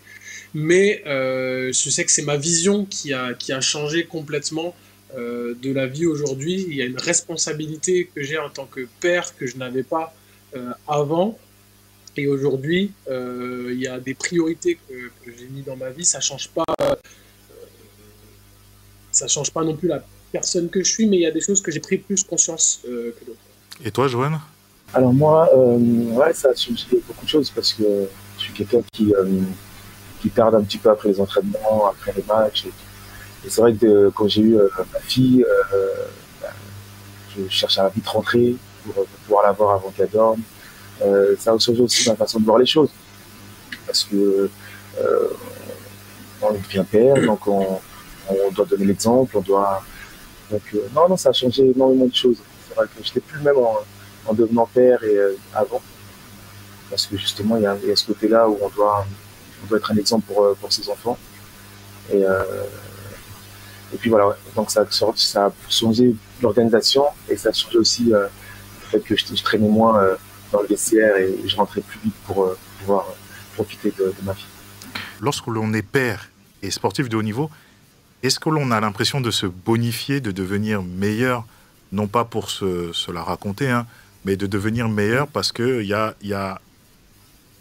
Mais 0.53 1.03
je 1.05 1.89
sais 1.89 2.05
que 2.05 2.11
c'est 2.11 2.21
ma 2.21 2.38
vision 2.38 2.85
qui 2.85 3.11
a, 3.11 3.33
qui 3.33 3.51
a 3.51 3.59
changé 3.59 4.05
complètement 4.05 4.73
de 5.17 5.73
la 5.73 5.85
vie 5.85 6.05
aujourd'hui. 6.05 6.65
Il 6.69 6.75
y 6.75 6.81
a 6.81 6.85
une 6.85 6.97
responsabilité 6.97 8.09
que 8.15 8.23
j'ai 8.23 8.38
en 8.38 8.50
tant 8.50 8.67
que 8.67 8.88
père 9.01 9.35
que 9.35 9.45
je 9.47 9.57
n'avais 9.57 9.83
pas 9.83 10.15
avant. 10.88 11.38
Et 12.15 12.27
aujourd'hui, 12.27 12.93
il 13.09 13.81
y 13.81 13.88
a 13.88 14.00
des 14.00 14.13
priorités 14.13 14.77
que, 14.88 14.93
que 15.25 15.38
j'ai 15.38 15.47
mis 15.47 15.63
dans 15.63 15.75
ma 15.75 15.89
vie. 15.89 16.05
Ça 16.05 16.21
change 16.21 16.47
pas 16.51 16.63
ça 19.12 19.27
change 19.27 19.51
pas 19.51 19.63
non 19.63 19.75
plus 19.75 19.88
la 19.88 20.03
personne 20.32 20.70
que 20.70 20.84
je 20.84 20.89
suis, 20.89 21.08
mais 21.08 21.18
il 21.18 21.22
y 21.22 21.25
a 21.25 21.32
des 21.32 21.41
choses 21.41 21.62
que 21.62 21.72
j'ai 21.72 21.80
pris 21.80 21.98
plus 21.98 22.24
conscience 22.24 22.82
euh, 22.88 23.15
que 23.20 23.25
d'autres. 23.25 23.39
Et 23.84 23.91
toi, 23.91 24.08
Joanne 24.08 24.39
Alors 24.94 25.13
moi, 25.13 25.50
euh, 25.53 25.77
ouais, 25.77 26.34
ça 26.34 26.50
a 26.50 26.56
changé 26.56 26.86
beaucoup 27.08 27.25
de 27.25 27.30
choses 27.30 27.50
parce 27.50 27.74
que 27.74 27.84
je 28.38 28.44
suis 28.44 28.53
quelqu'un 28.53 28.82
qui, 28.94 29.13
euh, 29.13 29.25
qui 30.22 30.30
tarde 30.30 30.56
un 30.56 30.63
petit 30.63 30.77
peu 30.77 30.89
après 30.89 31.10
les 31.10 31.20
entraînements, 31.20 31.88
après 31.89 32.13
les 32.15 32.24
matchs. 32.24 32.65
Et, 32.65 33.50
c'est 33.50 33.62
vrai 33.62 33.74
que 33.74 34.10
quand 34.10 34.27
j'ai 34.27 34.41
eu 34.41 34.56
ma 34.94 35.00
fille, 35.00 35.44
ben, 36.39 36.50
je 37.36 37.50
cherche 37.50 37.80
à 37.80 37.89
vite 37.89 38.08
rentrer 38.08 38.56
pour, 38.86 39.03
pouvoir 39.25 39.44
la 39.44 39.51
voir 39.51 39.72
avant 39.72 39.89
qu'elle 39.89 40.12
dorme. 40.12 40.41
ça 41.39 41.51
a 41.51 41.58
changé 41.58 41.82
aussi 41.82 42.08
ma 42.08 42.15
façon 42.15 42.39
de 42.39 42.46
voir 42.46 42.60
les 42.60 42.68
choses. 42.68 42.91
Parce 43.88 44.03
que 44.03 44.48
on 46.44 46.53
devient 46.53 46.86
père, 46.91 47.20
donc 47.25 47.48
on, 47.48 47.80
on 48.29 48.51
doit 48.51 48.65
donner 48.65 48.85
l'exemple, 48.85 49.37
on 49.37 49.41
doit. 49.41 49.83
Donc, 50.49 50.61
euh, 50.73 50.87
non, 50.93 51.09
non, 51.09 51.17
ça 51.17 51.29
a 51.29 51.33
changé 51.33 51.69
énormément 51.69 52.05
de 52.05 52.15
choses. 52.15 52.37
C'est 52.67 52.75
vrai 52.75 52.85
que 52.85 53.03
je 53.03 53.09
n'étais 53.09 53.19
plus 53.21 53.37
le 53.37 53.43
même 53.43 53.57
en, 53.57 54.33
devenant 54.33 54.65
père 54.65 55.03
et 55.03 55.15
euh, 55.15 55.35
avant. 55.53 55.81
Parce 56.89 57.07
que 57.07 57.17
justement, 57.17 57.57
il 57.57 57.63
y 57.63 57.65
a, 57.65 57.95
ce 57.95 58.05
côté-là 58.05 58.49
où 58.49 58.57
on 58.61 58.69
doit, 58.69 59.05
on 59.63 59.67
doit 59.67 59.77
être 59.77 59.91
un 59.91 59.97
exemple 59.97 60.25
pour, 60.27 60.43
euh, 60.43 60.57
pour 60.59 60.71
ses 60.71 60.89
enfants. 60.89 61.17
Et, 62.11 62.23
et 63.93 63.97
puis 63.97 64.09
voilà, 64.09 64.35
donc 64.53 64.69
ça, 64.69 64.85
ça 64.89 65.45
a 65.45 65.51
changé 65.69 66.13
l'organisation 66.41 67.05
et 67.29 67.37
ça 67.37 67.49
a 67.49 67.53
changé 67.53 67.77
aussi 67.77 68.03
le 68.05 68.27
fait 68.89 68.99
que 68.99 69.15
je, 69.15 69.41
traînais 69.41 69.69
moins 69.69 70.17
dans 70.51 70.61
le 70.61 70.67
vestiaire 70.67 71.15
et 71.15 71.37
je 71.45 71.55
rentrais 71.55 71.79
plus 71.79 71.99
vite 72.03 72.15
pour 72.25 72.53
pouvoir 72.79 73.05
profiter 73.55 73.93
de 73.97 74.13
ma 74.23 74.33
vie. 74.33 74.45
Lorsque 75.21 75.47
l'on 75.47 75.71
est 75.73 75.83
père 75.83 76.31
et 76.61 76.71
sportif 76.71 77.07
de 77.07 77.15
haut 77.15 77.23
niveau, 77.23 77.49
est-ce 78.23 78.39
que 78.39 78.49
l'on 78.49 78.71
a 78.71 78.79
l'impression 78.79 79.19
de 79.19 79.31
se 79.31 79.45
bonifier, 79.47 80.21
de 80.21 80.31
devenir 80.31 80.83
meilleur, 80.83 81.45
non 81.91 82.07
pas 82.07 82.23
pour 82.23 82.49
se, 82.49 83.11
la 83.11 83.23
raconter, 83.23 83.69
hein, 83.69 83.87
mais 84.25 84.35
de 84.35 84.45
devenir 84.45 84.89
meilleur 84.89 85.27
parce 85.27 85.51
qu'il 85.51 85.85
y 85.85 85.93
a, 85.93 86.61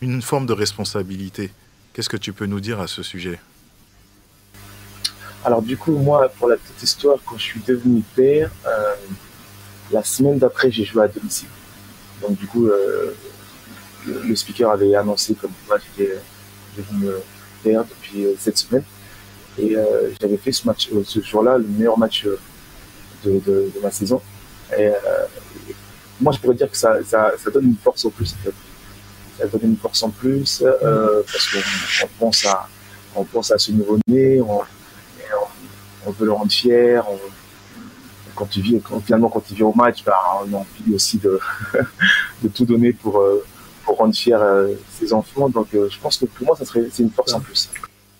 une 0.02 0.22
forme 0.22 0.46
de 0.46 0.52
responsabilité? 0.52 1.50
Qu'est-ce 1.92 2.08
que 2.08 2.16
tu 2.16 2.32
peux 2.32 2.46
nous 2.46 2.60
dire 2.60 2.80
à 2.80 2.86
ce 2.86 3.02
sujet? 3.02 3.38
Alors 5.44 5.62
du 5.62 5.76
coup, 5.76 5.92
moi, 5.92 6.28
pour 6.38 6.48
la 6.48 6.56
petite 6.56 6.82
histoire, 6.82 7.18
quand 7.24 7.38
je 7.38 7.44
suis 7.44 7.60
devenu 7.66 8.02
père, 8.14 8.50
euh, 8.66 8.94
la 9.90 10.04
semaine 10.04 10.38
d'après, 10.38 10.70
j'ai 10.70 10.84
joué 10.84 11.04
à 11.04 11.08
domicile. 11.08 11.48
Donc 12.20 12.38
du 12.38 12.46
coup, 12.46 12.66
euh, 12.66 13.14
le, 14.06 14.36
speaker 14.36 14.70
avait 14.70 14.94
annoncé 14.94 15.34
comme 15.34 15.52
moi, 15.66 15.78
j'étais 15.78 16.18
devenu 16.76 17.08
père 17.62 17.84
depuis 17.84 18.26
euh, 18.26 18.34
cette 18.38 18.58
semaine. 18.58 18.84
Et 19.58 19.76
euh, 19.76 20.10
j'avais 20.20 20.36
fait 20.36 20.52
ce 20.52 20.66
match, 20.66 20.88
euh, 20.92 21.02
ce 21.04 21.20
jour-là, 21.20 21.58
le 21.58 21.66
meilleur 21.66 21.98
match 21.98 22.24
euh, 22.26 22.38
de, 23.24 23.32
de, 23.40 23.70
de, 23.74 23.80
ma 23.82 23.90
saison. 23.90 24.20
Et 24.78 24.90
moi, 26.20 26.32
je 26.32 26.38
pourrais 26.38 26.54
dire 26.54 26.70
que 26.70 26.76
ça, 26.76 27.02
ça, 27.04 27.32
ça, 27.36 27.50
donne 27.50 27.64
une 27.66 27.76
force 27.76 28.04
en 28.04 28.10
plus. 28.10 28.32
En 28.34 28.44
fait. 28.44 28.54
Ça 29.38 29.46
donne 29.46 29.70
une 29.70 29.76
force 29.76 30.02
en 30.02 30.10
plus 30.10 30.62
parce 30.62 31.50
qu'on 31.50 32.04
on 32.04 32.08
pense 32.18 32.46
à, 32.46 32.68
on 33.16 33.24
pense 33.24 33.50
à 33.50 33.58
ce 33.58 33.72
nouveau-né, 33.72 34.40
on, 34.40 34.60
on, 36.06 36.10
veut 36.12 36.26
le 36.26 36.32
rendre 36.32 36.52
fier. 36.52 37.04
On, 37.10 37.18
quand 38.36 38.46
tu 38.46 38.60
vis, 38.60 38.80
finalement, 39.04 39.28
quand 39.28 39.40
tu 39.40 39.54
vis 39.54 39.64
au 39.64 39.74
match, 39.74 40.04
bah, 40.04 40.16
on 40.44 40.52
a 40.54 40.56
envie 40.58 40.94
aussi 40.94 41.18
de, 41.18 41.40
de 42.42 42.48
tout 42.48 42.64
donner 42.64 42.92
pour, 42.92 43.22
pour 43.84 43.96
rendre 43.96 44.14
fier 44.14 44.40
ses 44.90 45.12
enfants. 45.12 45.48
Donc, 45.48 45.68
je 45.72 45.98
pense 46.00 46.16
que 46.16 46.26
pour 46.26 46.46
moi, 46.46 46.56
ça 46.56 46.64
serait, 46.64 46.86
c'est 46.92 47.02
une 47.02 47.10
force 47.10 47.32
en 47.32 47.40
plus. 47.40 47.68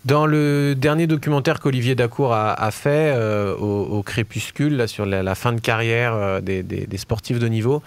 Dans 0.07 0.25
le 0.25 0.75
dernier 0.75 1.07
documentaire 1.07 1.61
qu'Olivier 1.61 1.95
Dacour 1.95 2.33
a, 2.33 2.71
fait 2.71 3.13
euh, 3.15 3.55
au, 3.55 4.03
Crépuscule, 4.03 4.77
là, 4.77 4.87
sur 4.87 5.05
la, 5.05 5.35
fin 5.35 5.53
de 5.53 5.61
carrière 5.61 6.15
euh, 6.15 6.41
des, 6.41 6.97
sportifs 6.97 7.39
de 7.39 7.47
niveau, 7.47 7.83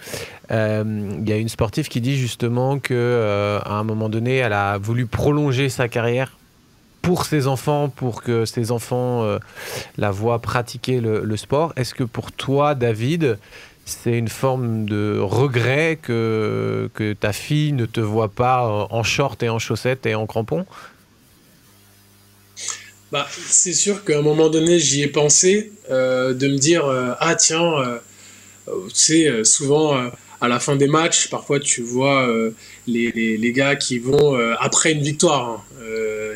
euh, 0.51 0.83
il 1.19 1.27
y 1.27 1.33
a 1.33 1.37
une 1.37 1.49
sportive 1.49 1.87
qui 1.87 2.01
dit 2.01 2.15
justement 2.15 2.77
que 2.77 3.59
à 3.65 3.73
un 3.73 3.83
moment 3.83 4.09
donné, 4.09 4.37
elle 4.37 4.53
a 4.53 4.77
voulu 4.77 5.07
prolonger 5.07 5.69
sa 5.69 5.87
carrière 5.87 6.37
pour 7.01 7.25
ses 7.25 7.47
enfants, 7.47 7.89
pour 7.89 8.21
que 8.21 8.45
ses 8.45 8.71
enfants 8.71 9.27
la 9.97 10.11
voient 10.11 10.39
pratiquer 10.39 11.01
le, 11.01 11.35
sport. 11.35 11.73
Est-ce 11.77 11.95
que 11.95 12.03
pour 12.03 12.31
toi, 12.31 12.75
David, 12.75 13.39
c'est 13.85 14.17
une 14.17 14.29
forme 14.29 14.85
de 14.85 15.17
regret 15.19 15.97
que, 16.01 16.89
que 16.93 17.13
ta 17.13 17.33
fille 17.33 17.73
ne 17.73 17.85
te 17.85 17.99
voit 17.99 18.29
pas 18.29 18.87
en 18.89 19.03
short 19.03 19.41
et 19.41 19.49
en 19.49 19.59
chaussettes 19.59 20.05
et 20.05 20.13
en 20.13 20.27
crampons? 20.27 20.65
Bah, 23.13 23.27
c'est 23.47 23.73
sûr 23.73 24.03
qu'à 24.03 24.17
un 24.17 24.23
moment 24.23 24.49
donné, 24.49 24.79
j'y 24.79 25.03
ai 25.03 25.07
pensé, 25.07 25.71
euh, 25.91 26.33
de 26.33 26.47
me 26.47 26.57
dire 26.57 26.87
euh, 26.87 27.13
Ah, 27.19 27.35
tiens, 27.35 27.71
euh, 27.77 27.99
tu 28.87 28.95
sais, 28.95 29.43
souvent 29.43 29.95
à 30.41 30.47
la 30.47 30.59
fin 30.59 30.75
des 30.75 30.87
matchs, 30.87 31.29
parfois 31.29 31.59
tu 31.59 31.83
vois 31.83 32.27
les, 32.87 33.11
les, 33.11 33.51
gars 33.51 33.75
qui 33.75 33.99
vont, 33.99 34.35
après 34.59 34.93
une 34.93 35.03
victoire, 35.03 35.63
hein, 35.79 35.79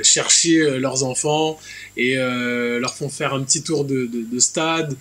chercher 0.03 0.77
leurs 0.79 1.03
enfants 1.03 1.59
et 1.97 2.15
leur 2.15 2.93
font 2.95 3.09
faire 3.09 3.33
un 3.33 3.41
petit 3.41 3.63
tour 3.63 3.83
de, 3.83 4.05
de, 4.05 4.21
de 4.31 4.39
stade. 4.39 4.95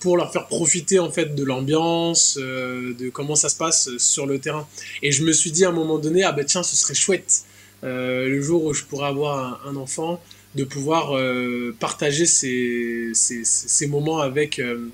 pour 0.00 0.16
leur 0.16 0.32
faire 0.32 0.46
profiter 0.46 0.98
en 0.98 1.10
fait 1.10 1.34
de 1.34 1.44
l'ambiance, 1.44 2.38
de 2.38 3.10
comment 3.10 3.36
ça 3.36 3.48
se 3.48 3.56
passe 3.56 3.90
sur 3.98 4.24
le 4.26 4.38
terrain. 4.38 4.66
Et 5.02 5.12
je 5.12 5.22
me 5.24 5.32
suis 5.32 5.50
dit 5.50 5.64
à 5.66 5.68
un 5.68 5.72
moment 5.72 5.98
donné, 5.98 6.22
ah 6.24 6.32
ben 6.32 6.44
tiens, 6.44 6.62
ce 6.62 6.74
serait 6.74 6.94
chouette 6.94 7.42
le 7.82 8.40
jour 8.40 8.64
où 8.64 8.72
je 8.72 8.84
pourrais 8.84 9.08
avoir 9.08 9.60
un 9.66 9.76
enfant, 9.76 10.20
de 10.56 10.64
pouvoir 10.64 11.14
euh, 11.14 11.74
partager 11.78 12.24
ces, 12.24 13.12
ces, 13.14 13.86
moments 13.86 14.20
avec, 14.20 14.58
euh, 14.58 14.88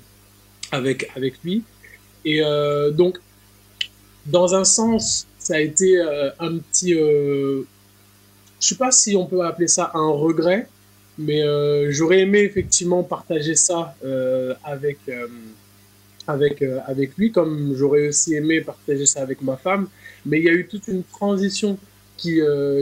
avec, 0.71 1.09
avec 1.15 1.35
lui. 1.43 1.63
Et 2.25 2.41
euh, 2.43 2.91
donc, 2.91 3.17
dans 4.25 4.55
un 4.55 4.65
sens, 4.65 5.25
ça 5.39 5.55
a 5.55 5.59
été 5.59 5.99
un 6.39 6.57
petit 6.57 6.93
je 6.93 7.65
sais 8.59 8.75
pas 8.75 8.91
si 8.91 9.17
on 9.17 9.25
peut 9.25 9.41
appeler 9.41 9.67
ça 9.67 9.91
un 9.93 10.11
regret, 10.11 10.67
mais 11.17 11.41
j'aurais 11.91 12.19
aimé 12.19 12.39
effectivement 12.39 13.03
partager 13.03 13.57
ça 13.57 13.93
avec, 14.63 14.99
avec, 16.25 16.63
avec 16.87 17.17
lui, 17.17 17.33
comme 17.33 17.75
j'aurais 17.75 18.07
aussi 18.07 18.35
aimé 18.35 18.61
partager 18.61 19.05
ça 19.05 19.21
avec 19.21 19.41
ma 19.41 19.57
femme. 19.57 19.89
Mais 20.25 20.39
il 20.39 20.45
y 20.45 20.49
a 20.49 20.53
eu 20.53 20.65
toute 20.65 20.87
une 20.87 21.03
transition 21.03 21.77
qui, 22.23 22.39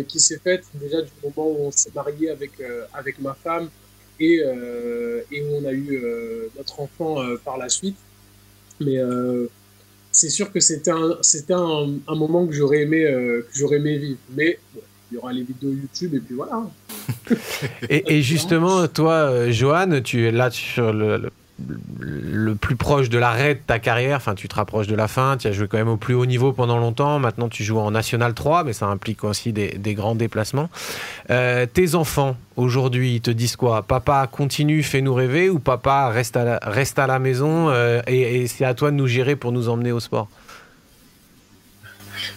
qui 0.07 0.19
s'est 0.19 0.39
faite 0.39 0.63
déjà 0.75 1.01
du 1.01 1.11
moment 1.23 1.49
où 1.49 1.65
on 1.65 1.71
s'est 1.71 1.91
marié 1.95 2.29
avec, 2.29 2.51
avec 2.93 3.19
ma 3.19 3.33
femme 3.33 3.69
et, 4.19 4.41
et 5.31 5.41
où 5.41 5.55
on 5.55 5.65
a 5.65 5.73
eu 5.73 6.01
notre 6.55 6.79
enfant 6.79 7.17
par 7.43 7.57
la 7.57 7.67
suite. 7.67 7.97
Mais 8.79 8.99
c'est 10.11 10.29
sûr 10.29 10.51
que 10.51 10.59
c'était 10.59 10.91
un, 10.91 11.89
un, 12.07 12.15
moment 12.15 12.45
que 12.45 12.53
j'aurais 12.53 12.83
aimé, 12.83 13.05
j'aurais 13.53 13.77
aimé 13.77 13.97
vivre. 13.97 14.19
Mais 14.35 14.59
il 15.11 15.15
y 15.15 15.17
aura 15.17 15.33
les 15.33 15.43
vidéos 15.43 15.71
YouTube 15.71 16.13
et 16.15 16.19
puis 16.19 16.35
voilà. 16.35 16.63
et, 17.89 18.21
justement, 18.21 18.87
toi, 18.87 19.13
euh, 19.13 19.51
Johan, 19.51 20.01
tu 20.01 20.25
es 20.25 20.31
là 20.31 20.49
sur 20.49 20.93
le, 20.93 21.29
plus 22.59 22.75
proche 22.75 23.09
de 23.09 23.17
l'arrêt 23.17 23.55
de 23.55 23.59
ta 23.59 23.79
carrière. 23.79 24.17
Enfin, 24.17 24.35
tu 24.35 24.47
te 24.47 24.55
rapproches 24.55 24.87
de 24.87 24.95
la 24.95 25.07
fin. 25.07 25.37
Tu 25.37 25.47
as 25.47 25.51
joué 25.51 25.67
quand 25.67 25.77
même 25.77 25.87
au 25.87 25.97
plus 25.97 26.13
haut 26.13 26.25
niveau 26.25 26.53
pendant 26.53 26.77
longtemps. 26.77 27.19
Maintenant, 27.19 27.49
tu 27.49 27.63
joues 27.63 27.79
en 27.79 27.91
National 27.91 28.33
3, 28.33 28.63
mais 28.63 28.73
ça 28.73 28.87
implique 28.87 29.23
aussi 29.23 29.53
des, 29.53 29.77
des 29.77 29.93
grands 29.93 30.15
déplacements. 30.15 30.69
Euh, 31.29 31.65
tes 31.65 31.95
enfants, 31.95 32.37
aujourd'hui, 32.55 33.15
ils 33.15 33.21
te 33.21 33.31
disent 33.31 33.55
quoi? 33.55 33.83
Papa, 33.83 34.27
continue, 34.31 34.83
fais-nous 34.83 35.13
rêver 35.13 35.49
ou 35.49 35.59
papa, 35.59 36.09
reste 36.09 36.37
à 36.37 36.43
la, 36.43 36.59
reste 36.61 36.99
à 36.99 37.07
la 37.07 37.19
maison 37.19 37.69
euh, 37.69 38.01
et, 38.07 38.47
c'est 38.47 38.65
à 38.65 38.73
toi 38.73 38.91
de 38.91 38.95
nous 38.95 39.07
gérer 39.07 39.35
pour 39.35 39.51
nous 39.51 39.69
emmener 39.69 39.91
au 39.91 39.99
sport? 39.99 40.27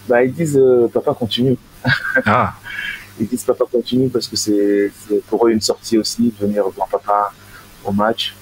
Bah, 0.08 0.24
Ils 0.24 0.32
disent 0.32 0.60
Papa, 0.92 1.14
continue. 1.14 1.56
ah 2.26 2.54
ils 3.18 3.28
disent 3.28 3.44
papa 3.44 3.64
continue 3.70 4.08
parce 4.08 4.28
que 4.28 4.36
c'est 4.36 4.90
pour 5.28 5.46
eux 5.46 5.50
une 5.50 5.60
sortie 5.60 5.98
aussi, 5.98 6.32
de 6.38 6.46
venir 6.46 6.64
voir 6.70 6.88
papa 6.88 7.32
au 7.84 7.92
match. 7.92 8.34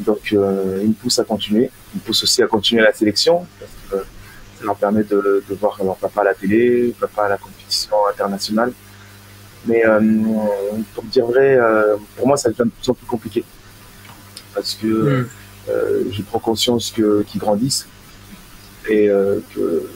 Donc 0.00 0.32
euh, 0.32 0.80
ils 0.82 0.88
me 0.88 0.94
poussent 0.94 1.18
à 1.18 1.24
continuer. 1.24 1.70
Ils 1.94 1.98
me 1.98 2.02
poussent 2.02 2.22
aussi 2.22 2.42
à 2.42 2.46
continuer 2.46 2.82
la 2.82 2.92
sélection 2.92 3.46
parce 3.58 3.72
que 3.90 4.06
ça 4.58 4.64
leur 4.64 4.76
permet 4.76 5.04
de, 5.04 5.42
de 5.48 5.54
voir 5.54 5.78
leur 5.82 5.96
papa 5.96 6.22
à 6.22 6.24
la 6.24 6.34
télé, 6.34 6.94
papa 6.98 7.24
à 7.24 7.28
la 7.30 7.38
compétition 7.38 7.96
internationale. 8.10 8.72
Mais 9.66 9.84
euh, 9.84 10.00
pour 10.94 11.04
dire 11.04 11.26
vrai, 11.26 11.56
euh, 11.56 11.96
pour 12.16 12.26
moi 12.26 12.36
ça 12.36 12.48
devient 12.48 12.64
de 12.64 12.70
plus 12.70 12.90
en 12.90 12.94
plus 12.94 13.06
compliqué 13.06 13.44
parce 14.54 14.74
que 14.74 14.86
mm. 14.86 15.28
euh, 15.70 16.04
je 16.10 16.22
prends 16.22 16.38
conscience 16.38 16.92
qu'ils 16.92 17.40
grandissent 17.40 17.86
et 18.88 19.08
euh, 19.08 19.40
que 19.54 19.88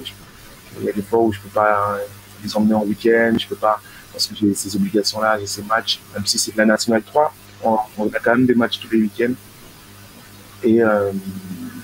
il 0.80 0.86
y 0.86 0.88
a 0.88 0.92
des 0.92 1.02
fois 1.02 1.20
où 1.20 1.32
je 1.32 1.40
peux 1.40 1.50
pas 1.50 1.98
les 2.42 2.56
emmener 2.56 2.74
en 2.74 2.82
week-end, 2.82 3.34
je 3.38 3.46
peux 3.46 3.56
pas 3.56 3.80
parce 4.12 4.26
que 4.26 4.34
j'ai 4.34 4.54
ces 4.54 4.76
obligations-là, 4.76 5.38
j'ai 5.38 5.46
ces 5.46 5.62
matchs, 5.62 6.00
même 6.14 6.26
si 6.26 6.38
c'est 6.38 6.52
de 6.52 6.58
la 6.58 6.66
Nationale 6.66 7.02
3, 7.02 7.34
on, 7.64 7.76
a 7.76 8.18
quand 8.22 8.36
même 8.36 8.46
des 8.46 8.54
matchs 8.54 8.78
tous 8.80 8.90
les 8.90 8.98
week-ends. 8.98 9.34
Et 10.64 10.82
euh, 10.82 11.10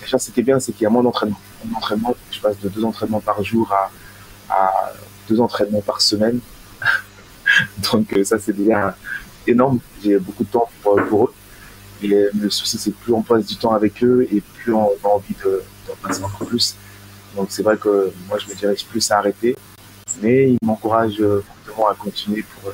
déjà, 0.00 0.16
est 0.16 0.42
bien, 0.42 0.61
c'est 0.61 0.73
qu'il 0.73 0.82
y 0.82 0.87
a 0.87 0.90
moins 0.90 1.02
d'entraînement. 1.02 1.40
D'entraînement, 1.64 2.14
je 2.30 2.40
passe 2.40 2.58
de 2.61 2.68
deux 2.68 2.85
entraînements 2.85 3.20
par 3.20 3.42
jour 3.42 3.73
à, 3.73 3.90
à 4.50 4.92
deux 5.28 5.40
entraînements 5.40 5.80
par 5.80 6.00
semaine. 6.00 6.40
Donc 7.92 8.12
euh, 8.12 8.25
ça, 8.25 8.38
c'est 8.38 8.56
déjà 8.56 8.97
énorme. 9.47 9.80
J'ai 10.02 10.18
beaucoup 10.18 10.44
de 10.44 10.50
temps 10.50 10.68
pour, 10.82 10.97
pour 11.08 11.25
eux. 11.25 11.35
Et 12.02 12.28
le 12.38 12.49
souci, 12.50 12.78
c'est 12.78 12.94
plus 12.94 13.12
on 13.12 13.23
passe 13.23 13.44
du 13.44 13.56
temps 13.56 13.73
avec 13.73 14.04
eux 14.04 14.26
et 14.30 14.40
plus 14.40 14.73
on 14.73 14.88
a 15.02 15.08
envie 15.08 15.35
d'en 15.44 15.94
passer 16.00 16.23
encore 16.23 16.47
plus. 16.47 16.76
Donc 17.35 17.49
c'est 17.50 17.62
vrai 17.62 17.76
que 17.76 18.12
moi, 18.28 18.38
je 18.38 18.49
me 18.49 18.54
dirige 18.54 18.85
plus 18.87 19.11
à 19.11 19.18
arrêter. 19.18 19.56
Mais 20.23 20.50
ils 20.50 20.58
m'encouragent 20.62 21.20
à 21.87 21.94
continuer 21.94 22.42
pour, 22.42 22.73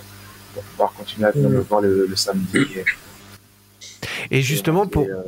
pouvoir 0.63 0.93
continuer 0.93 1.27
à 1.27 1.31
venir 1.31 1.51
me 1.51 1.61
voir 1.61 1.81
le, 1.81 2.09
samedi. 2.17 2.59
Et, 4.31 4.43
justement, 4.43 4.87
pour, 4.87 5.05
euh, 5.05 5.23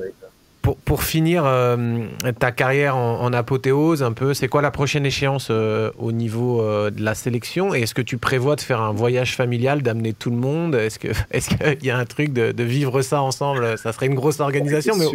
pour, 0.67 0.77
pour, 0.79 1.05
finir 1.05 1.45
euh, 1.47 2.09
ta 2.41 2.51
carrière 2.51 2.97
en, 2.97 3.33
apothéose, 3.33 4.03
un 4.03 4.11
peu, 4.11 4.35
c'est 4.35 4.49
quoi 4.49 4.63
la 4.63 4.73
prochaine 4.73 5.07
échéance 5.07 5.47
euh, 5.53 5.93
au 5.97 6.11
niveau 6.11 6.61
de 6.91 7.05
la 7.05 7.15
sélection? 7.15 7.73
Et 7.73 7.83
est-ce 7.83 7.95
que 7.95 8.03
tu 8.03 8.19
prévois 8.19 8.57
de 8.57 8.61
faire 8.61 8.81
un 8.81 8.91
voyage 8.91 9.37
familial, 9.37 9.83
d'amener 9.83 10.13
tout 10.13 10.31
le 10.31 10.39
monde? 10.39 10.75
Est-ce 10.75 10.99
qu'il 10.99 11.13
est 11.61 11.85
y 11.85 11.91
a 11.93 11.97
un 11.97 12.05
truc 12.05 12.33
de, 12.33 12.65
vivre 12.65 13.01
ça 13.03 13.23
ensemble? 13.23 13.79
Ça 13.79 13.93
serait 13.93 14.07
une 14.07 14.17
grosse 14.17 14.41
organisation, 14.41 14.97
mais 14.97 15.07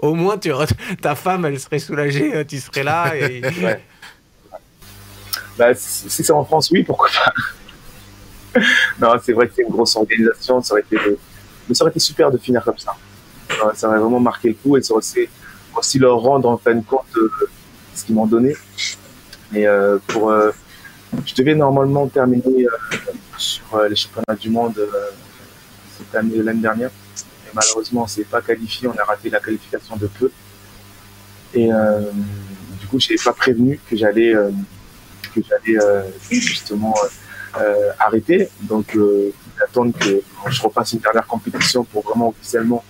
au, 0.00 0.14
moins 0.14 0.36
tu, 0.36 0.50
ta 1.00 1.14
femme, 1.14 1.44
elle 1.44 1.60
serait 1.60 1.78
soulagée, 1.78 2.44
tu 2.44 2.58
serais 2.58 2.82
là. 2.82 3.14
Et... 3.14 3.42
Bah, 5.56 5.74
si 5.74 6.08
c'est 6.08 6.32
en 6.32 6.44
France, 6.44 6.70
oui, 6.72 6.82
pourquoi 6.82 7.08
pas? 7.08 8.60
Non, 9.00 9.14
c'est 9.20 9.32
vrai 9.32 9.46
que 9.46 9.54
c'est 9.54 9.62
une 9.62 9.70
grosse 9.70 9.94
organisation. 9.94 10.60
Ça 10.60 10.74
aurait 10.74 10.82
été, 10.82 10.96
mais 11.68 11.74
ça 11.74 11.84
aurait 11.84 11.90
été 11.90 12.00
super 12.00 12.32
de 12.32 12.38
finir 12.38 12.64
comme 12.64 12.78
ça. 12.78 12.96
Ça 13.74 13.88
aurait 13.88 13.98
vraiment 13.98 14.20
marqué 14.20 14.48
le 14.48 14.54
coup 14.54 14.76
et 14.76 14.82
ça 14.82 14.94
aurait 14.94 15.28
aussi 15.76 15.98
leur 15.98 16.18
rendre 16.18 16.48
en 16.48 16.58
fin 16.58 16.74
de 16.74 16.84
compte 16.84 17.06
de 17.14 17.30
ce 17.94 18.04
qu'ils 18.04 18.14
m'ont 18.14 18.26
donné. 18.26 18.54
Et 19.54 19.66
euh, 19.66 19.98
pour, 20.06 20.30
euh, 20.30 20.50
je 21.24 21.34
devais 21.34 21.54
normalement 21.54 22.06
terminer 22.06 22.66
euh, 22.66 22.98
sur 23.36 23.82
les 23.88 23.96
championnats 23.96 24.38
du 24.38 24.50
monde 24.50 24.78
cette 25.96 26.14
année, 26.14 26.42
l'année 26.42 26.60
dernière. 26.60 26.90
Et 27.46 27.50
malheureusement, 27.54 28.02
on 28.02 28.06
s'est 28.06 28.24
pas 28.24 28.42
qualifié. 28.42 28.88
On 28.88 28.98
a 28.98 29.04
raté 29.04 29.30
la 29.30 29.40
qualification 29.40 29.96
de 29.96 30.06
peu. 30.06 30.30
Et 31.54 31.68
du 32.78 32.86
coup, 32.88 33.00
je 33.00 33.08
n'avais 33.08 33.22
pas 33.24 33.32
prévenu 33.32 33.80
que 33.88 33.96
j'allais 33.96 34.34
que 35.34 35.40
j'allais 35.48 35.78
justement 36.30 36.94
euh, 37.56 37.90
arrêté. 37.98 38.48
Donc, 38.60 38.94
euh, 38.94 39.32
j'attends 39.58 39.90
que 39.90 40.20
je 40.48 40.62
repasse 40.62 40.92
une 40.92 40.98
dernière 40.98 41.26
compétition 41.26 41.82
pour 41.82 42.02
vraiment 42.02 42.28
officiellement 42.28 42.84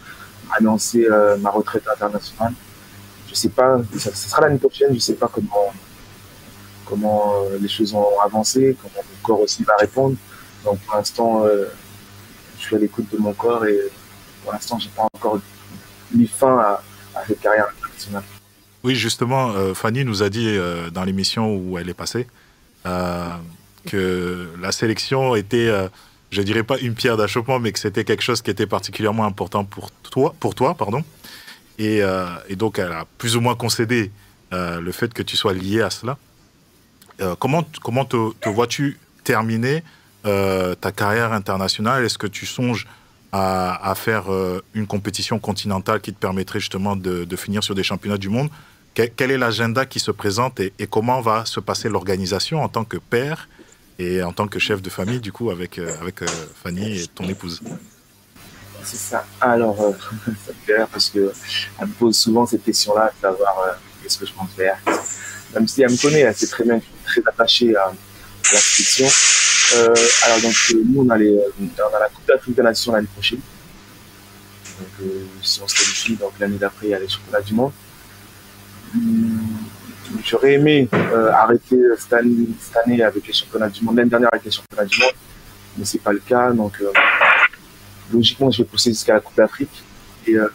annoncer 0.56 1.06
euh, 1.11 1.37
ma 1.38 1.50
retraite 1.50 1.84
internationale. 1.92 2.52
Je 3.28 3.34
sais 3.34 3.48
pas, 3.48 3.78
ce 3.96 4.11
sera 4.11 4.42
l'année 4.42 4.58
prochaine, 4.58 4.94
je 4.94 4.98
sais 4.98 5.14
pas 5.14 5.28
comment 5.32 5.72
comment 6.87 7.34
les 7.61 7.68
choses 7.68 7.92
ont 7.92 8.18
avancé, 8.24 8.74
comment 8.80 9.04
mon 9.04 9.22
corps 9.22 9.40
aussi 9.40 9.62
va 9.62 9.76
répondre. 9.76 10.16
Donc 10.64 10.78
pour 10.80 10.96
l'instant, 10.96 11.44
je 12.56 12.62
suis 12.62 12.76
à 12.76 12.78
l'écoute 12.78 13.04
de 13.12 13.18
mon 13.18 13.34
corps 13.34 13.66
et 13.66 13.78
pour 14.42 14.54
l'instant, 14.54 14.78
j'ai 14.78 14.88
pas 14.96 15.06
encore 15.12 15.38
mis 16.14 16.26
fin 16.26 16.58
à, 16.58 16.82
cette 17.26 17.40
carrière 17.40 17.66
internationale. 17.76 18.22
Oui, 18.82 18.94
justement, 18.94 19.52
Fanny 19.74 20.06
nous 20.06 20.22
a 20.22 20.30
dit 20.30 20.56
dans 20.90 21.04
l'émission 21.04 21.54
où 21.54 21.76
elle 21.76 21.90
est 21.90 21.94
passée 21.94 22.26
que 23.88 24.48
la 24.61 24.72
sélection 24.72 25.34
était, 25.34 25.68
euh, 25.68 25.88
je 26.31 26.43
dirais 26.43 26.62
pas 26.62 26.79
une 26.79 26.95
pierre 26.95 27.17
d'achoppement, 27.17 27.59
mais 27.59 27.73
que 27.73 27.79
c'était 27.79 28.05
quelque 28.05 28.23
chose 28.23 28.43
qui 28.43 28.51
était 28.51 28.67
particulièrement 28.67 29.25
important 29.25 29.64
pour 29.64 29.91
toi, 29.91 30.35
pour 30.38 30.55
toi 30.55 30.75
pardon. 30.75 31.03
Et, 31.79 32.03
euh, 32.03 32.27
donc, 32.57 32.79
elle 32.79 32.93
a 32.93 33.07
plus 33.19 33.37
ou 33.37 33.41
moins 33.41 33.55
concédé 33.55 34.11
euh, 34.53 34.81
le 34.81 34.93
fait 34.93 35.14
que 35.14 35.23
tu 35.23 35.37
sois 35.37 35.53
lié 35.55 35.81
à 35.81 35.91
cela. 35.91 36.19
comment 37.38 37.64
comment 37.83 38.05
te, 38.05 38.49
vois-tu 38.49 38.99
terminer 39.25 39.83
ta 40.25 40.93
carrière 40.93 41.33
internationale? 41.33 42.05
Est-ce 42.05 42.19
que 42.19 42.27
tu 42.27 42.47
songes 42.47 42.87
à, 43.33 43.95
faire 43.97 44.25
une 44.75 44.87
compétition 44.87 45.38
continentale 45.38 46.01
qui 46.01 46.12
te 46.12 46.19
permettrait 46.19 46.61
justement 46.61 46.97
de, 46.97 47.37
finir 47.37 47.62
sur 47.62 47.75
des 47.75 47.83
championnats 47.83 48.19
du 48.19 48.29
monde? 48.29 48.51
Quel, 48.95 49.31
est 49.31 49.38
l'agenda 49.38 49.87
qui 49.87 50.01
se 50.01 50.11
présente 50.11 50.59
et, 50.59 50.73
comment 50.91 51.21
va 51.21 51.45
se 51.45 51.61
passer 51.61 51.88
l'organisation 51.88 52.62
en 52.62 52.69
tant 52.69 52.85
que 52.85 52.97
père 52.97 53.49
et 53.98 54.22
en 54.22 54.32
tant 54.32 54.46
que 54.46 54.58
chef 54.58 54.80
de 54.80 54.90
famille, 54.90 55.20
du 55.20 55.32
coup, 55.32 55.50
avec, 55.50 55.78
euh, 55.78 56.00
avec 56.00 56.22
euh, 56.22 56.26
Fanny 56.62 57.02
et 57.02 57.06
ton 57.08 57.28
épouse. 57.28 57.61
C'est 58.84 58.96
ça. 58.96 59.26
Alors, 59.40 59.80
euh, 59.80 59.92
ça 60.46 60.52
me 60.52 60.66
fait 60.66 60.87
parce 60.90 61.11
qu'elle 61.11 61.32
me 61.80 61.92
pose 61.98 62.16
souvent 62.16 62.46
cette 62.46 62.64
question-là, 62.64 63.12
de 63.16 63.20
savoir 63.20 63.78
qu'est-ce 64.02 64.18
que 64.18 64.26
je 64.26 64.32
pense 64.32 64.50
faire. 64.52 64.78
Même 65.54 65.66
si 65.66 65.82
elle 65.82 65.90
me 65.90 66.00
connaît, 66.00 66.20
elle 66.20 66.37
sait 66.37 66.46
très 66.46 66.64
bien 66.64 66.78
que 66.78 66.84
très 67.04 67.22
attaché 67.26 67.74
à, 67.74 67.92
la 68.52 68.58
sélection. 68.58 69.06
alors, 70.24 70.40
donc, 70.40 70.54
nous, 70.84 71.02
on 71.02 71.11
a, 71.11 71.18
les, 71.18 71.37
on 71.61 71.96
a 71.96 72.00
la 72.00 72.08
Coupe 72.08 72.26
d'Afrique 72.26 72.54
des 72.54 72.62
Nations 72.62 72.92
l'année 72.92 73.08
prochaine. 73.12 73.40
Donc, 74.78 75.11
si 75.42 75.61
on 75.61 75.66
se 75.66 75.74
qualifie, 75.74 76.14
donc 76.14 76.32
l'année 76.38 76.58
d'après, 76.58 76.87
il 76.87 76.90
y 76.90 76.94
a 76.94 77.00
les 77.00 77.08
championnats 77.08 77.40
du 77.40 77.52
monde. 77.52 77.72
Hum, 78.94 79.58
J'aurais 80.25 80.55
aimé 80.55 80.88
euh, 80.92 81.31
arrêter 81.33 81.77
cette 81.99 82.12
année, 82.12 83.03
avec 83.03 83.27
les 83.27 83.33
championnats 83.33 83.68
du 83.68 83.85
monde, 83.85 83.97
l'année 83.97 84.11
dernière 84.11 84.31
avec 84.33 84.44
les 84.44 84.51
championnats 84.51 84.87
du 84.87 84.99
monde, 85.01 85.12
mais 85.77 85.85
c'est 85.85 86.01
pas 86.01 86.12
le 86.12 86.21
cas. 86.21 86.51
Donc, 86.53 86.81
euh, 86.81 86.90
logiquement, 88.12 88.51
je 88.51 88.59
vais 88.59 88.68
pousser 88.68 88.90
jusqu'à 88.90 89.14
la 89.14 89.21
Coupe 89.21 89.37
d'Afrique. 89.37 89.83
Et 90.27 90.35
euh, 90.35 90.49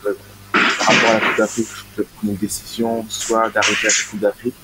par 0.52 0.88
rapport 0.88 1.10
à 1.10 1.14
la 1.14 1.20
Coupe 1.20 1.38
d'Afrique, 1.38 1.68
je 1.68 1.96
peux 1.96 2.04
prendre 2.04 2.34
une 2.34 2.38
décision, 2.38 3.06
soit 3.10 3.50
d'arrêter 3.50 3.88
la 3.88 4.10
Coupe 4.10 4.20
d'Afrique 4.20 4.56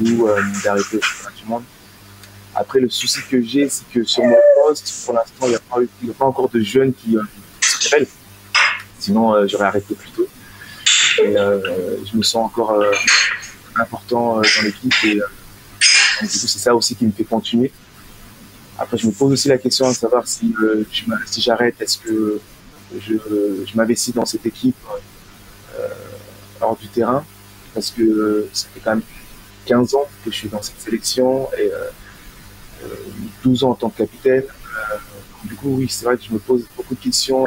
ou 0.00 0.28
d'arrêter 0.64 0.96
le 0.96 1.00
championnat 1.00 1.36
du 1.36 1.44
monde. 1.48 1.64
Après, 2.54 2.80
le 2.80 2.88
souci 2.88 3.20
que 3.30 3.40
j'ai, 3.42 3.68
c'est 3.68 3.88
que 3.92 4.02
sur 4.02 4.24
mon 4.24 4.36
poste, 4.56 5.04
pour 5.04 5.14
l'instant, 5.14 5.46
il 5.46 5.50
n'y 6.06 6.10
a, 6.10 6.14
pas 6.14 6.24
encore 6.24 6.48
de 6.48 6.60
jeunes 6.60 6.92
qui, 6.92 7.16
se 7.60 7.88
révèlent. 7.88 8.08
Sinon, 8.98 9.46
j'aurais 9.46 9.66
arrêté 9.66 9.94
plus 9.94 10.10
tôt. 10.10 10.26
Et 11.22 11.34
je 11.34 12.16
me 12.16 12.22
sens 12.22 12.46
encore 12.46 12.82
important 13.80 14.38
euh, 14.38 14.42
dans 14.56 14.62
l'équipe 14.62 14.94
et 15.04 15.20
euh, 15.20 15.26
du 16.22 16.28
coup 16.28 16.46
c'est 16.46 16.58
ça 16.58 16.74
aussi 16.74 16.94
qui 16.94 17.04
me 17.04 17.12
fait 17.12 17.24
continuer. 17.24 17.72
Après, 18.78 18.98
je 18.98 19.06
me 19.06 19.12
pose 19.12 19.32
aussi 19.32 19.48
la 19.48 19.56
question 19.56 19.88
de 19.88 19.94
savoir 19.94 20.28
si, 20.28 20.54
si 21.24 21.40
j'arrête, 21.40 21.80
est-ce 21.80 21.96
que 21.96 22.38
je, 22.98 23.14
je 23.66 23.76
m'investis 23.76 24.14
dans 24.14 24.26
cette 24.26 24.44
équipe 24.44 24.76
hors 26.60 26.76
du 26.76 26.86
terrain? 26.88 27.24
Parce 27.72 27.90
que 27.90 28.46
ça 28.52 28.66
fait 28.74 28.80
quand 28.80 28.90
même 28.90 29.02
15 29.64 29.94
ans 29.94 30.06
que 30.22 30.30
je 30.30 30.36
suis 30.36 30.48
dans 30.50 30.60
cette 30.60 30.78
sélection 30.78 31.48
et 31.58 31.70
12 33.44 33.64
ans 33.64 33.70
en 33.70 33.74
tant 33.76 33.88
que 33.88 33.96
capitaine. 33.96 34.44
du 35.44 35.54
coup, 35.54 35.76
oui, 35.78 35.88
c'est 35.88 36.04
vrai 36.04 36.18
que 36.18 36.24
je 36.24 36.32
me 36.34 36.38
pose 36.38 36.66
beaucoup 36.76 36.94
de 36.94 37.00
questions. 37.00 37.46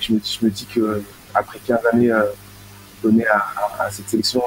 Je 0.00 0.12
me, 0.14 0.50
dis 0.50 0.66
que 0.66 1.02
après 1.34 1.60
15 1.64 1.78
années 1.92 2.10
euh, 2.10 2.24
données 3.02 3.26
à, 3.26 3.90
cette 3.90 4.08
sélection, 4.08 4.42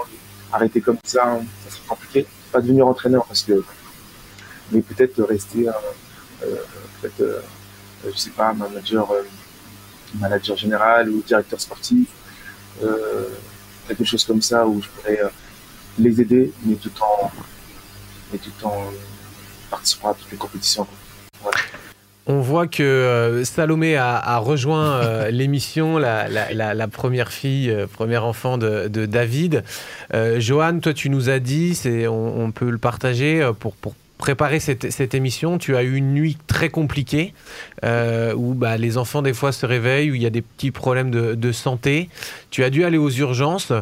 arrêter 0.52 0.82
comme 0.82 0.98
ça, 1.04 1.40
ça 1.64 1.76
serait 1.76 1.88
compliqué. 1.88 2.26
Pas 2.52 2.62
devenir 2.62 2.88
entraîneur 2.88 3.26
parce 3.26 3.44
que, 3.44 3.64
mais 4.72 4.82
peut-être 4.82 5.22
rester, 5.24 5.68
euh, 5.68 5.72
euh, 6.44 6.56
peut-être, 7.02 7.44
je 8.06 8.18
sais 8.18 8.30
pas, 8.30 8.54
manager, 8.54 9.12
manager 10.16 10.58
général 10.58 11.10
ou 11.10 11.22
directeur 11.22 11.60
sportif, 11.60 12.08
quelque 13.88 14.04
chose 14.04 14.24
comme 14.24 14.42
ça 14.42 14.66
où 14.66 14.82
je 14.82 14.90
pourrais 14.90 15.20
les 15.98 16.22
aider, 16.22 16.52
mais 16.64 16.76
tout 16.76 16.92
en, 17.02 17.32
mais 18.32 18.40
tout 18.40 18.66
en 18.66 18.92
participant 19.70 20.12
à 20.12 20.14
toutes 20.14 20.32
les 20.32 20.38
compétitions. 20.38 20.88
Voilà. 21.42 21.58
On 22.28 22.42
voit 22.42 22.66
que 22.66 22.82
euh, 22.82 23.44
Salomé 23.44 23.98
a, 23.98 24.38
rejoint 24.40 24.94
euh, 24.94 25.30
l'émission, 25.32 25.98
la, 26.00 26.88
première 26.92 27.32
fille, 27.32 27.70
euh, 27.70 27.86
premier 27.86 28.18
enfant 28.18 28.58
de, 28.58 28.88
David. 29.06 29.64
Johan, 30.38 30.80
toi, 30.80 30.94
tu 30.94 31.10
nous 31.10 31.30
as 31.30 31.40
dit, 31.40 31.80
on, 32.08 32.44
on, 32.44 32.52
peut 32.52 32.70
le 32.70 32.78
partager, 32.78 33.48
pour, 33.60 33.76
préparer 34.18 34.60
cette, 34.60 35.14
émission, 35.14 35.58
tu 35.58 35.76
as 35.76 35.84
eu 35.84 35.96
une 35.96 36.14
nuit 36.14 36.38
très 36.48 36.70
compliquée 36.70 37.34
où 37.84 38.54
bah, 38.54 38.78
les 38.78 38.98
enfants 38.98 39.22
des 39.22 39.34
fois 39.34 39.52
se 39.52 39.66
réveillent, 39.66 40.12
où 40.12 40.16
il 40.16 40.22
y 40.22 40.26
a 40.26 40.32
des 40.32 40.42
petits 40.42 40.72
problèmes 40.72 41.12
de 41.12 41.52
santé. 41.52 42.10
Tu 42.50 42.64
as 42.64 42.70
dû 42.70 42.84
aller 42.84 42.98
aux 42.98 43.12
urgences. 43.12 43.74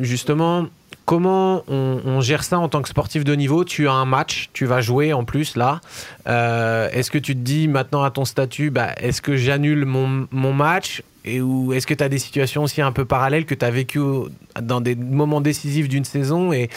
justement, 0.00 0.66
Comment 1.04 1.64
on, 1.68 2.20
gère 2.22 2.44
ça 2.44 2.58
en 2.58 2.68
tant 2.68 2.80
que 2.80 2.88
sportif 2.88 3.24
de 3.24 3.34
niveau? 3.34 3.64
Tu 3.64 3.88
as 3.88 3.92
un 3.92 4.06
match, 4.06 4.48
tu 4.54 4.64
vas 4.64 4.80
jouer 4.80 5.12
en 5.12 5.24
plus 5.24 5.54
là. 5.54 5.80
Euh, 6.26 6.88
est-ce 6.92 7.10
que 7.10 7.18
tu 7.18 7.34
te 7.34 7.40
dis 7.40 7.68
maintenant 7.68 8.02
à 8.02 8.10
ton 8.10 8.24
statut, 8.24 8.70
bah, 8.70 8.94
est-ce 8.96 9.20
que 9.20 9.36
j'annule 9.36 9.84
mon, 9.84 10.26
mon 10.30 10.52
match 10.54 11.02
et 11.24 11.40
est-ce 11.72 11.86
que 11.86 11.94
tu 11.94 12.04
as 12.04 12.08
des 12.10 12.18
situations 12.18 12.64
aussi 12.64 12.82
un 12.82 12.92
peu 12.92 13.06
parallèles 13.06 13.46
que 13.46 13.54
tu 13.54 13.64
as 13.64 13.70
vécues 13.70 14.00
dans 14.60 14.82
des 14.82 14.94
moments 14.94 15.40
décisifs 15.40 15.88
d'une 15.88 16.04
saison 16.04 16.52
et, 16.52 16.68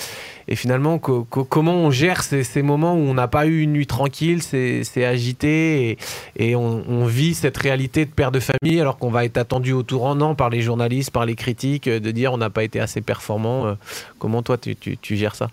finalement 0.53 0.97
comment 0.99 1.73
on 1.73 1.91
gère 1.91 2.23
ces, 2.23 2.61
moments 2.61 2.93
où 2.93 2.99
on 2.99 3.13
n'a 3.13 3.27
pas 3.27 3.47
eu 3.47 3.59
une 3.59 3.73
nuit 3.73 3.87
tranquille, 3.87 4.41
c'est 4.41 5.05
agité 5.05 5.97
et, 6.37 6.55
on, 6.55 7.05
vit 7.05 7.33
cette 7.33 7.57
réalité 7.57 8.05
de 8.05 8.11
père 8.11 8.31
de 8.31 8.39
famille 8.39 8.79
alors 8.79 8.97
qu'on 8.97 9.11
va 9.11 9.25
être 9.25 9.37
attendu 9.37 9.73
au 9.73 9.83
tournant 9.83 10.35
par 10.35 10.49
les 10.49 10.61
journalistes, 10.61 11.11
par 11.11 11.25
les 11.25 11.35
critiques, 11.35 11.89
de 11.89 12.11
dire 12.11 12.31
on 12.31 12.37
n'a 12.37 12.49
pas 12.49 12.63
été 12.63 12.79
assez 12.79 13.01
performant. 13.01 13.67
Euh, 13.67 13.73
comment 14.19 14.41
toi 14.41 14.57
tu 14.57 14.97
gères 15.15 15.35
ça? 15.35 15.49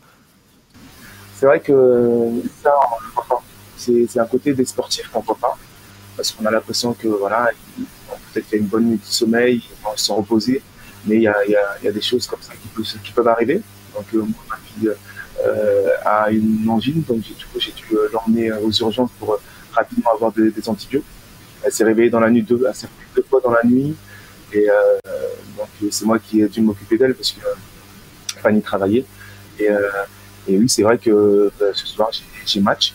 C'est 1.36 1.46
vrai 1.46 1.58
que 1.58 2.30
ça, 2.62 2.72
c'est 3.76 4.18
un 4.18 4.26
côté 4.26 4.54
des 4.54 4.64
sportifs 4.64 5.08
qu'on 5.08 5.20
ne 5.20 5.24
voit 5.24 5.38
pas 5.40 5.58
parce 6.16 6.30
qu'on 6.32 6.46
a 6.46 6.50
l'impression 6.50 6.92
que 6.94 7.08
voilà, 7.08 7.50
peut-être 8.34 8.48
qu'il 8.48 8.58
y 8.58 8.60
a 8.60 8.62
une 8.62 8.68
bonne 8.68 8.84
nuit 8.84 8.96
de 8.98 9.04
sommeil, 9.04 9.62
vont 9.82 9.96
se 9.96 10.12
reposer, 10.12 10.60
mais 11.06 11.16
il 11.16 11.22
y 11.22 11.28
a, 11.28 11.92
des 11.92 12.00
choses 12.00 12.26
comme 12.26 12.40
ça 12.42 12.52
qui, 12.52 13.12
peuvent, 13.12 13.28
arriver. 13.28 13.60
Donc 13.94 14.06
euh, 14.14 14.24
ma 14.48 14.56
fille 14.56 14.90
euh, 15.44 15.88
a 16.04 16.30
une 16.30 16.68
angine, 16.68 17.02
donc 17.06 17.22
j'ai 17.58 17.72
dû 17.72 17.84
euh, 17.92 18.08
l'emmener 18.12 18.52
aux 18.52 18.72
urgences 18.72 19.10
pour 19.18 19.38
rapidement 19.72 20.10
avoir 20.12 20.32
des, 20.32 20.50
antibiotiques. 20.68 21.06
Elle 21.62 21.72
s'est 21.72 21.84
réveillée 21.84 22.10
dans 22.10 22.20
la 22.20 22.30
nuit 22.30 22.42
deux, 22.42 22.60
elle 22.66 22.74
s'est 22.74 22.88
deux 23.14 23.22
fois 23.22 23.40
dans 23.42 23.52
la 23.52 23.62
nuit, 23.64 23.94
et 24.52 24.66
donc 25.56 25.68
c'est 25.90 26.04
moi 26.04 26.18
qui 26.18 26.42
ai 26.42 26.48
dû 26.48 26.60
m'occuper 26.60 26.98
d'elle 26.98 27.14
parce 27.14 27.32
que 27.32 27.40
Fanny 28.40 28.60
travaillait. 28.60 29.04
Et, 29.58 29.68
et 30.46 30.58
oui, 30.58 30.68
c'est 30.68 30.82
vrai 30.82 30.98
que 30.98 31.50
ce 31.72 31.86
soir 31.86 32.10
j'ai 32.44 32.60
match. 32.60 32.94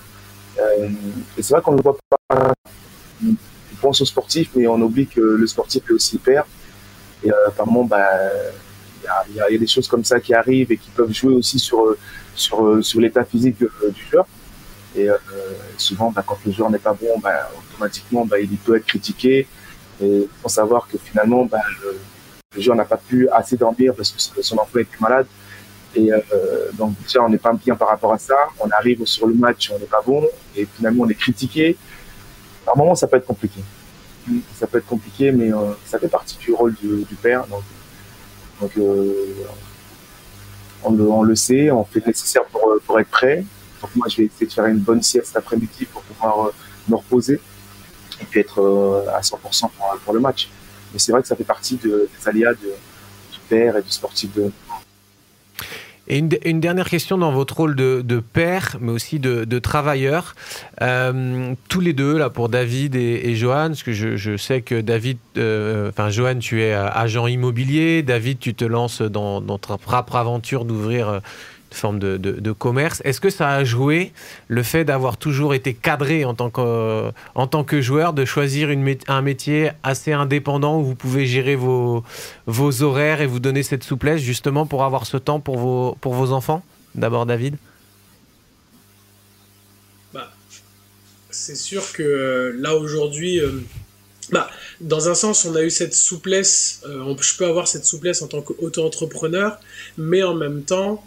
et 0.57 1.41
c'est 1.41 1.53
vrai 1.53 1.61
qu'on 1.63 1.73
ne 1.73 1.81
voit 1.81 1.97
pas 2.27 2.53
pense 3.79 4.01
au 4.01 4.05
sportif, 4.05 4.49
mais 4.55 4.67
on 4.67 4.79
oublie 4.81 5.07
que 5.07 5.21
le 5.21 5.47
sportif 5.47 5.83
est 5.89 5.93
aussi 5.93 6.17
père. 6.17 6.45
Et 7.23 7.31
euh, 7.31 7.47
apparemment, 7.47 7.83
bah, 7.83 8.07
il 9.29 9.35
y, 9.35 9.41
a, 9.41 9.57
des 9.57 9.67
choses 9.67 9.87
comme 9.87 10.03
ça 10.03 10.19
qui 10.19 10.33
arrivent 10.33 10.71
et 10.71 10.77
qui 10.77 10.89
peuvent 10.91 11.13
jouer 11.13 11.33
aussi 11.33 11.59
sur, 11.59 11.95
l'état 12.95 13.25
physique 13.25 13.57
du 13.59 14.05
joueur. 14.09 14.25
Et 14.95 15.09
euh, 15.09 15.17
souvent, 15.77 16.11
bah, 16.11 16.23
quand 16.25 16.37
le 16.45 16.51
joueur 16.51 16.69
n'est 16.69 16.79
pas 16.79 16.93
bon, 16.93 17.19
bah, 17.19 17.49
automatiquement, 17.73 18.27
il 18.39 18.57
peut 18.57 18.77
être 18.77 18.85
critiqué. 18.85 19.47
Et 20.01 20.27
faut 20.41 20.49
savoir 20.49 20.87
que 20.87 20.97
finalement, 20.97 21.47
le, 21.51 22.61
joueur 22.61 22.75
n'a 22.75 22.85
pas 22.85 22.97
pu 22.97 23.29
assez 23.29 23.57
dormir 23.57 23.93
parce 23.95 24.11
que 24.11 24.41
son 24.41 24.57
emploi 24.57 24.81
était 24.81 24.97
malade. 24.99 25.27
Et 25.95 26.11
euh, 26.11 26.19
donc 26.73 26.93
on 27.19 27.29
n'est 27.29 27.37
pas 27.37 27.53
bien 27.53 27.75
par 27.75 27.89
rapport 27.89 28.13
à 28.13 28.17
ça. 28.17 28.35
On 28.59 28.69
arrive 28.69 29.05
sur 29.05 29.27
le 29.27 29.33
match, 29.33 29.71
on 29.73 29.79
n'est 29.79 29.85
pas 29.85 30.01
bon. 30.05 30.25
Et 30.55 30.67
finalement, 30.77 31.03
on 31.03 31.09
est 31.09 31.15
critiqué. 31.15 31.77
À 32.69 32.73
un 32.75 32.77
moment, 32.77 32.93
ça 32.93 33.07
peut 33.07 33.17
être 33.17 33.25
compliqué. 33.25 33.61
Ça 34.55 34.67
peut 34.67 34.77
être 34.77 34.85
compliqué, 34.85 35.31
mais 35.31 35.51
euh, 35.51 35.71
ça 35.85 35.97
fait 35.97 36.07
partie 36.07 36.37
du 36.37 36.53
rôle 36.53 36.75
du, 36.75 37.15
père. 37.15 37.47
Donc, 37.47 38.71
euh, 38.77 39.33
on, 40.83 41.23
le, 41.23 41.35
sait, 41.35 41.71
on 41.71 41.83
fait 41.83 41.99
le 42.01 42.07
nécessaire 42.07 42.45
pour, 42.45 42.75
pour, 42.85 42.99
être 42.99 43.09
prêt. 43.09 43.43
Donc 43.81 43.95
moi, 43.95 44.07
je 44.07 44.17
vais 44.17 44.25
essayer 44.25 44.45
de 44.45 44.53
faire 44.53 44.67
une 44.67 44.77
bonne 44.77 45.01
sieste 45.01 45.35
après-midi 45.35 45.85
pour 45.85 46.03
pouvoir 46.03 46.47
euh, 46.47 46.53
me 46.87 46.95
reposer 46.95 47.41
et 48.21 48.25
puis 48.25 48.41
être 48.41 49.07
à 49.15 49.21
100% 49.21 49.69
pour, 50.03 50.13
le 50.13 50.19
match. 50.19 50.49
Mais 50.93 50.99
c'est 50.99 51.11
vrai 51.11 51.21
que 51.23 51.27
ça 51.27 51.35
fait 51.35 51.43
partie 51.43 51.77
des 51.77 52.07
aléas 52.25 52.53
du 52.53 53.39
père 53.47 53.77
et 53.77 53.81
du 53.81 53.89
sportif 53.89 54.31
de, 54.35 54.51
et 56.09 56.17
une, 56.17 56.59
dernière 56.59 56.89
question 56.89 57.19
dans 57.19 57.31
votre 57.31 57.55
rôle 57.57 57.75
de, 57.75 58.23
père, 58.33 58.77
mais 58.81 58.91
aussi 58.91 59.19
de, 59.19 59.59
travailleur. 59.59 60.35
Euh, 60.81 61.53
tous 61.67 61.81
les 61.81 61.93
deux, 61.93 62.17
là, 62.17 62.31
pour 62.31 62.49
David 62.49 62.95
et, 62.95 63.35
Johan, 63.35 63.67
parce 63.67 63.83
que 63.83 63.93
je, 63.93 64.37
sais 64.37 64.61
que 64.61 64.81
David, 64.81 65.19
euh, 65.37 65.89
enfin, 65.89 66.09
Johan, 66.09 66.39
tu 66.39 66.63
es 66.63 66.73
agent 66.73 67.27
immobilier. 67.27 68.01
David, 68.01 68.39
tu 68.39 68.55
te 68.55 68.65
lances 68.65 69.03
dans, 69.03 69.39
dans 69.39 69.59
ta 69.59 69.77
propre 69.77 70.15
aventure 70.15 70.65
d'ouvrir 70.65 71.09
euh, 71.09 71.19
forme 71.71 71.99
de, 71.99 72.51
commerce. 72.51 73.01
Est-ce 73.05 73.21
que 73.21 73.29
ça 73.29 73.49
a 73.49 73.63
joué 73.63 74.11
le 74.47 74.63
fait 74.63 74.83
d'avoir 74.83 75.17
toujours 75.17 75.53
été 75.53 75.73
cadré 75.73 76.25
en 76.25 76.33
tant 76.33 76.49
que, 76.49 77.11
tant 77.51 77.63
que 77.63 77.81
joueur, 77.81 78.13
de 78.13 78.25
choisir 78.25 78.69
un 79.07 79.21
métier 79.21 79.71
assez 79.83 80.11
indépendant 80.11 80.79
où 80.79 80.83
vous 80.83 80.95
pouvez 80.95 81.25
gérer 81.25 81.55
vos, 81.55 82.03
vos 82.47 82.81
horaires 82.81 83.21
et 83.21 83.27
vous 83.27 83.39
donner 83.39 83.63
cette 83.63 83.83
souplesse 83.83 84.21
justement 84.21 84.65
pour 84.65 84.83
avoir 84.83 85.05
ce 85.05 85.17
temps 85.17 85.39
pour 85.39 85.57
vos, 85.57 85.97
pour 86.01 86.13
vos 86.13 86.31
enfants? 86.31 86.63
D'abord 86.95 87.25
David 87.25 87.55
bah, 90.13 90.31
C'est 91.29 91.55
sûr 91.55 91.91
que 91.93 92.03
euh, 92.03 92.53
là 92.57 92.75
aujourd'hui... 92.75 93.39
Euh, 93.39 93.51
bah, 94.31 94.49
dans 94.79 95.09
un 95.09 95.15
sens, 95.15 95.45
on 95.45 95.55
a 95.55 95.63
eu 95.63 95.69
cette 95.69 95.93
souplesse, 95.93 96.81
euh, 96.85 97.15
je 97.19 97.35
peux 97.35 97.45
avoir 97.45 97.67
cette 97.67 97.85
souplesse 97.85 98.21
en 98.21 98.27
tant 98.27 98.41
qu'auto-entrepreneur, 98.41 99.59
mais 99.97 100.23
en 100.23 100.35
même 100.35 100.63
temps, 100.63 101.03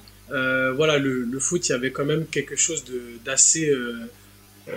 voilà, 0.74 0.98
le, 0.98 1.38
foot, 1.38 1.68
il 1.68 1.72
y 1.72 1.74
avait 1.74 1.90
quand 1.90 2.04
même 2.04 2.26
quelque 2.26 2.56
chose 2.56 2.84
d'assez. 3.24 3.68
Euh, 3.68 3.94
euh, 4.68 4.72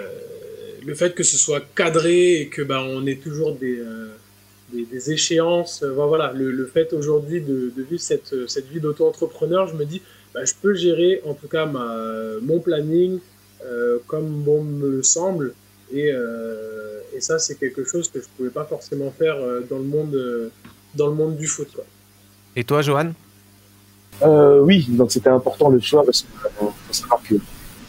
le 0.85 0.93
fait 0.93 1.15
que 1.15 1.23
ce 1.23 1.37
soit 1.37 1.61
cadré 1.75 2.41
et 2.41 2.47
que 2.47 2.61
bah, 2.61 2.81
on 2.81 3.05
ait 3.07 3.15
toujours 3.15 3.55
des, 3.55 3.81
des, 4.71 5.11
échéances. 5.11 5.83
voilà, 5.83 6.31
le, 6.33 6.65
fait 6.67 6.93
aujourd'hui 6.93 7.41
de, 7.41 7.71
vivre 7.75 8.01
cette, 8.01 8.47
cette 8.47 8.67
vie 8.67 8.79
d'auto-entrepreneur, 8.79 9.67
je 9.67 9.75
me 9.75 9.85
dis, 9.85 10.03
bah, 10.33 10.45
je 10.45 10.53
peux 10.61 10.75
gérer 10.75 11.21
en 11.25 11.33
tout 11.33 11.47
cas 11.47 11.65
ma, 11.65 12.37
mon 12.41 12.59
planning 12.59 13.19
comme 14.05 14.43
bon 14.43 14.63
me 14.63 15.01
semble. 15.01 15.55
Et, 15.91 16.11
et 17.15 17.21
ça, 17.21 17.39
c'est 17.39 17.55
quelque 17.55 17.83
chose 17.83 18.09
que 18.09 18.19
je 18.19 18.25
ne 18.25 18.29
pouvais 18.37 18.49
pas 18.51 18.65
forcément 18.65 19.09
faire 19.09 19.37
dans, 19.67 19.79
le 19.79 19.85
monde, 19.85 20.51
dans 20.93 21.07
le 21.07 21.15
monde 21.15 21.35
du 21.35 21.47
foot. 21.47 21.69
Quoi. 21.73 21.85
Et 22.55 22.63
toi, 22.63 22.83
Johan? 22.83 23.13
Euh, 24.23 24.60
oui, 24.62 24.86
donc 24.89 25.12
c'était 25.12 25.30
important 25.30 25.69
le 25.69 25.80
choix 25.80 26.04
parce 26.04 26.21
qu'il 26.21 26.30
faut 26.60 26.73
savoir 26.91 27.21
que 27.21 27.36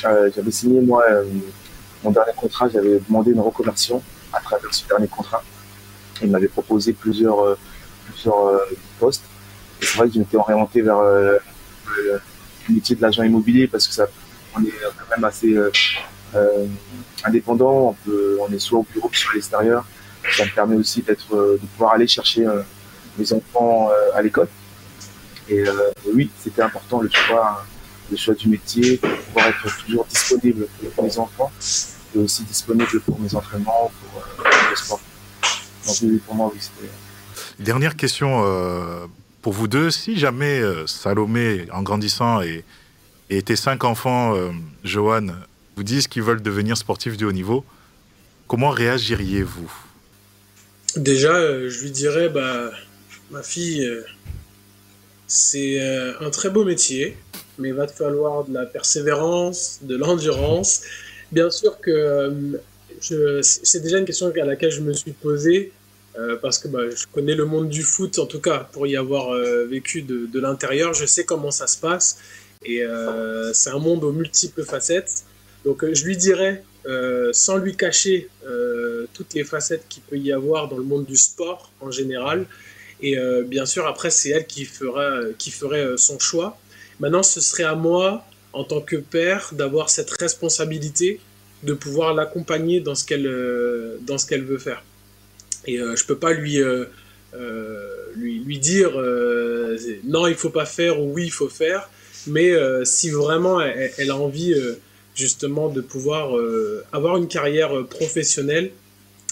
euh, 0.04 0.30
j'avais 0.34 0.50
signé 0.50 0.80
moi 0.80 1.04
euh, 1.08 1.24
mon 2.04 2.10
dernier 2.10 2.32
contrat, 2.36 2.68
j'avais 2.68 3.00
demandé 3.08 3.30
une 3.30 3.40
reconversion 3.40 4.02
à 4.32 4.40
travers 4.40 4.72
ce 4.72 4.86
dernier 4.86 5.08
contrat. 5.08 5.42
Il 6.22 6.30
m'avait 6.30 6.48
proposé 6.48 6.92
plusieurs, 6.92 7.40
euh, 7.40 7.58
plusieurs 8.06 8.60
postes. 8.98 9.24
C'est 9.80 9.96
vrai 9.96 10.08
que 10.08 10.14
je 10.14 10.18
m'étais 10.20 10.36
orienté 10.36 10.82
vers 10.82 11.00
le 11.02 11.40
métier 12.68 12.96
de 12.96 13.02
l'agent 13.02 13.22
immobilier 13.22 13.66
parce 13.66 13.86
que 13.86 13.94
ça, 13.94 14.06
on 14.56 14.62
est 14.62 14.72
quand 14.98 15.16
même 15.16 15.24
assez 15.24 15.54
indépendant. 17.24 17.88
On, 17.88 17.92
peut, 17.92 18.38
on 18.40 18.52
est 18.52 18.58
soit 18.58 18.78
au 18.78 18.86
bureau, 18.90 19.10
soit 19.12 19.32
à 19.32 19.34
l'extérieur. 19.34 19.86
Ça 20.36 20.44
me 20.44 20.54
permet 20.54 20.76
aussi 20.76 21.02
d'être, 21.02 21.34
de 21.34 21.66
pouvoir 21.74 21.92
aller 21.92 22.06
chercher 22.06 22.46
mes 23.18 23.32
enfants 23.32 23.90
à 24.14 24.22
l'école. 24.22 24.48
Et 25.48 25.66
euh, 25.66 25.90
oui, 26.12 26.30
c'était 26.42 26.62
important 26.62 27.00
le 27.00 27.10
choix, 27.12 27.64
le 28.10 28.16
choix 28.16 28.34
du 28.34 28.48
métier, 28.48 28.96
pour 28.98 29.10
pouvoir 29.10 29.46
être 29.46 29.84
toujours 29.84 30.04
disponible 30.06 30.66
pour 30.94 31.04
les 31.04 31.18
enfants. 31.18 31.52
et 32.14 32.18
aussi 32.18 32.42
disponible 32.44 33.00
pour 33.00 33.18
mes 33.20 33.34
entraînements, 33.34 33.90
pour, 34.12 34.22
le 34.70 34.76
sport. 34.76 35.00
Donc 35.86 36.20
pour 36.22 36.34
moi, 36.34 36.50
oui, 36.52 36.60
c'était... 36.60 36.90
Dernière 37.62 37.96
question 37.96 38.42
pour 39.42 39.52
vous 39.52 39.68
deux. 39.68 39.90
Si 39.90 40.18
jamais 40.18 40.62
Salomé, 40.86 41.66
en 41.72 41.82
grandissant, 41.82 42.42
et, 42.42 42.64
et 43.30 43.42
tes 43.42 43.56
cinq 43.56 43.84
enfants, 43.84 44.34
Johan, 44.82 45.28
vous 45.76 45.82
disent 45.82 46.08
qu'ils 46.08 46.22
veulent 46.22 46.42
devenir 46.42 46.76
sportifs 46.76 47.16
de 47.16 47.26
haut 47.26 47.32
niveau, 47.32 47.64
comment 48.48 48.70
réagiriez-vous? 48.70 49.70
Déjà, 50.96 51.68
je 51.68 51.82
lui 51.82 51.90
dirais, 51.90 52.30
bah, 52.30 52.70
ma 53.30 53.42
fille, 53.42 53.86
c'est 55.26 55.80
un 56.20 56.30
très 56.30 56.50
beau 56.50 56.64
métier 56.64 57.16
mais 57.58 57.68
il 57.68 57.74
va 57.74 57.86
te 57.86 57.92
falloir 57.92 58.44
de 58.44 58.54
la 58.54 58.66
persévérance, 58.66 59.78
de 59.82 59.96
l'endurance. 59.96 60.82
Bien 61.32 61.50
sûr 61.50 61.80
que 61.80 61.90
euh, 63.10 63.42
c'est 63.42 63.80
déjà 63.80 63.98
une 63.98 64.04
question 64.04 64.32
à 64.40 64.44
laquelle 64.44 64.70
je 64.70 64.80
me 64.80 64.92
suis 64.92 65.12
posée, 65.12 65.72
euh, 66.18 66.36
parce 66.40 66.58
que 66.58 66.68
bah, 66.68 66.88
je 66.88 67.04
connais 67.12 67.34
le 67.34 67.44
monde 67.44 67.68
du 67.68 67.82
foot, 67.82 68.18
en 68.18 68.26
tout 68.26 68.40
cas, 68.40 68.68
pour 68.72 68.86
y 68.86 68.96
avoir 68.96 69.30
euh, 69.30 69.66
vécu 69.66 70.02
de, 70.02 70.26
de 70.26 70.40
l'intérieur, 70.40 70.94
je 70.94 71.04
sais 71.04 71.24
comment 71.24 71.50
ça 71.50 71.66
se 71.66 71.78
passe, 71.78 72.18
et 72.64 72.82
c'est 73.52 73.70
un 73.70 73.78
monde 73.78 74.02
aux 74.02 74.12
multiples 74.12 74.64
facettes. 74.64 75.24
Donc 75.64 75.84
je 75.92 76.04
lui 76.04 76.16
dirais, 76.16 76.64
sans 77.32 77.58
lui 77.58 77.76
cacher 77.76 78.28
toutes 79.12 79.34
les 79.34 79.44
facettes 79.44 79.84
qu'il 79.88 80.02
peut 80.02 80.16
y 80.16 80.32
avoir 80.32 80.66
dans 80.66 80.78
le 80.78 80.82
monde 80.82 81.04
du 81.04 81.16
sport 81.16 81.70
en 81.80 81.92
général, 81.92 82.46
et 83.02 83.16
bien 83.46 83.66
sûr, 83.66 83.86
après, 83.86 84.10
c'est 84.10 84.30
elle 84.30 84.46
qui, 84.46 84.64
fera, 84.64 85.20
qui 85.38 85.50
ferait 85.50 85.96
son 85.96 86.18
choix. 86.18 86.58
Maintenant, 86.98 87.22
ce 87.22 87.40
serait 87.40 87.64
à 87.64 87.74
moi, 87.74 88.24
en 88.52 88.64
tant 88.64 88.80
que 88.80 88.96
père, 88.96 89.50
d'avoir 89.52 89.90
cette 89.90 90.10
responsabilité 90.10 91.20
de 91.62 91.74
pouvoir 91.74 92.14
l'accompagner 92.14 92.80
dans 92.80 92.94
ce 92.94 93.04
qu'elle 93.04 93.26
euh, 93.26 93.98
dans 94.02 94.16
veut 94.30 94.58
faire. 94.58 94.82
Et 95.66 95.80
euh, 95.80 95.96
je 95.96 96.04
peux 96.04 96.16
pas 96.16 96.32
lui 96.32 96.60
euh, 96.60 96.84
lui, 98.14 98.38
lui 98.40 98.58
dire 98.58 98.92
non, 100.04 100.26
il 100.26 100.34
faut 100.34 100.50
pas 100.50 100.64
faire 100.64 101.00
ou 101.00 101.12
oui, 101.12 101.26
il 101.26 101.32
faut 101.32 101.50
faire. 101.50 101.90
Mais 102.26 102.54
si 102.84 103.10
vraiment 103.10 103.60
elle, 103.60 104.10
a 104.10 104.16
envie 104.16 104.54
justement 105.14 105.68
de 105.68 105.82
pouvoir 105.82 106.32
avoir 106.92 107.18
une 107.18 107.28
carrière 107.28 107.86
professionnelle, 107.88 108.70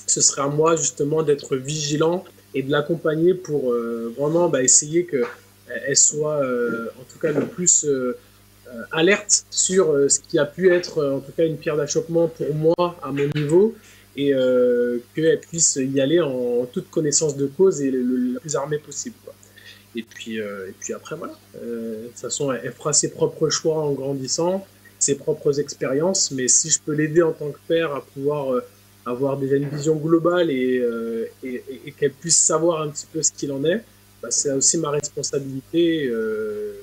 ce 0.07 0.21
serait 0.21 0.43
à 0.43 0.49
moi 0.49 0.77
justement 0.77 1.23
d'être 1.23 1.57
vigilant 1.57 2.25
et 2.55 2.63
de 2.63 2.71
l'accompagner 2.71 3.35
pour 3.35 3.75
vraiment 4.17 4.49
bah, 4.49 4.63
essayer 4.63 5.05
que 5.05 5.25
elle 5.69 5.97
soit 5.97 6.45
euh, 6.45 6.89
en 7.01 7.05
tout 7.05 7.19
cas 7.19 7.33
le 7.33 7.47
plus 7.47 7.85
euh, 7.85 8.17
euh, 8.69 8.83
alerte 8.93 9.47
sur 9.51 9.95
ce 10.09 10.19
qui 10.21 10.39
a 10.39 10.45
pu 10.45 10.73
être 10.73 11.05
en 11.05 11.21
tout 11.21 11.33
cas 11.33 11.45
une 11.45 11.57
pierre 11.57 11.77
d'achoppement 11.77 12.29
pour 12.29 12.55
moi 12.55 12.75
à 13.03 13.13
mon 13.13 13.29
niveau 13.35 13.75
et 14.17 14.33
qu'elle 15.15 15.41
puisse 15.41 15.77
y 15.77 16.01
aller 16.01 16.21
en, 16.21 16.67
toute 16.67 16.89
connaissance 16.89 17.37
de 17.37 17.47
cause 17.47 17.81
et 17.81 17.91
le, 17.91 18.39
plus 18.39 18.55
armée 18.55 18.79
possible. 18.79 19.17
Et 19.97 20.05
puis, 20.05 20.37
et 20.37 20.75
puis 20.79 20.93
après, 20.93 21.17
voilà. 21.17 21.37
de 21.61 22.07
toute 22.07 22.21
façon, 22.21 22.53
elle, 22.53 22.73
fera 22.73 22.93
ses 22.93 23.11
propres 23.11 23.49
choix 23.49 23.79
en 23.79 23.91
grandissant, 23.91 24.65
ses 25.01 25.17
propres 25.17 25.59
expériences, 25.59 26.31
mais 26.31 26.47
si 26.47 26.71
je 26.71 26.79
peux 26.79 26.93
l'aider 26.93 27.23
en 27.23 27.33
tant 27.33 27.51
que 27.51 27.59
père 27.67 27.93
à 27.93 28.05
pouvoir 28.05 28.63
avoir 29.07 29.37
déjà 29.37 29.57
une 29.57 29.69
vision 29.69 29.97
globale 29.97 30.51
et, 30.51 30.83
et 31.43 31.93
qu'elle 31.93 32.13
puisse 32.13 32.39
savoir 32.39 32.83
un 32.83 32.89
petit 32.89 33.07
peu 33.13 33.23
ce 33.23 33.33
qu'il 33.33 33.53
en 33.53 33.65
est, 33.65 33.85
bah, 34.25 34.31
c'est 34.31 34.53
aussi 34.53 34.79
ma 34.79 34.89
responsabilité 34.89 36.07
euh, 36.07 36.81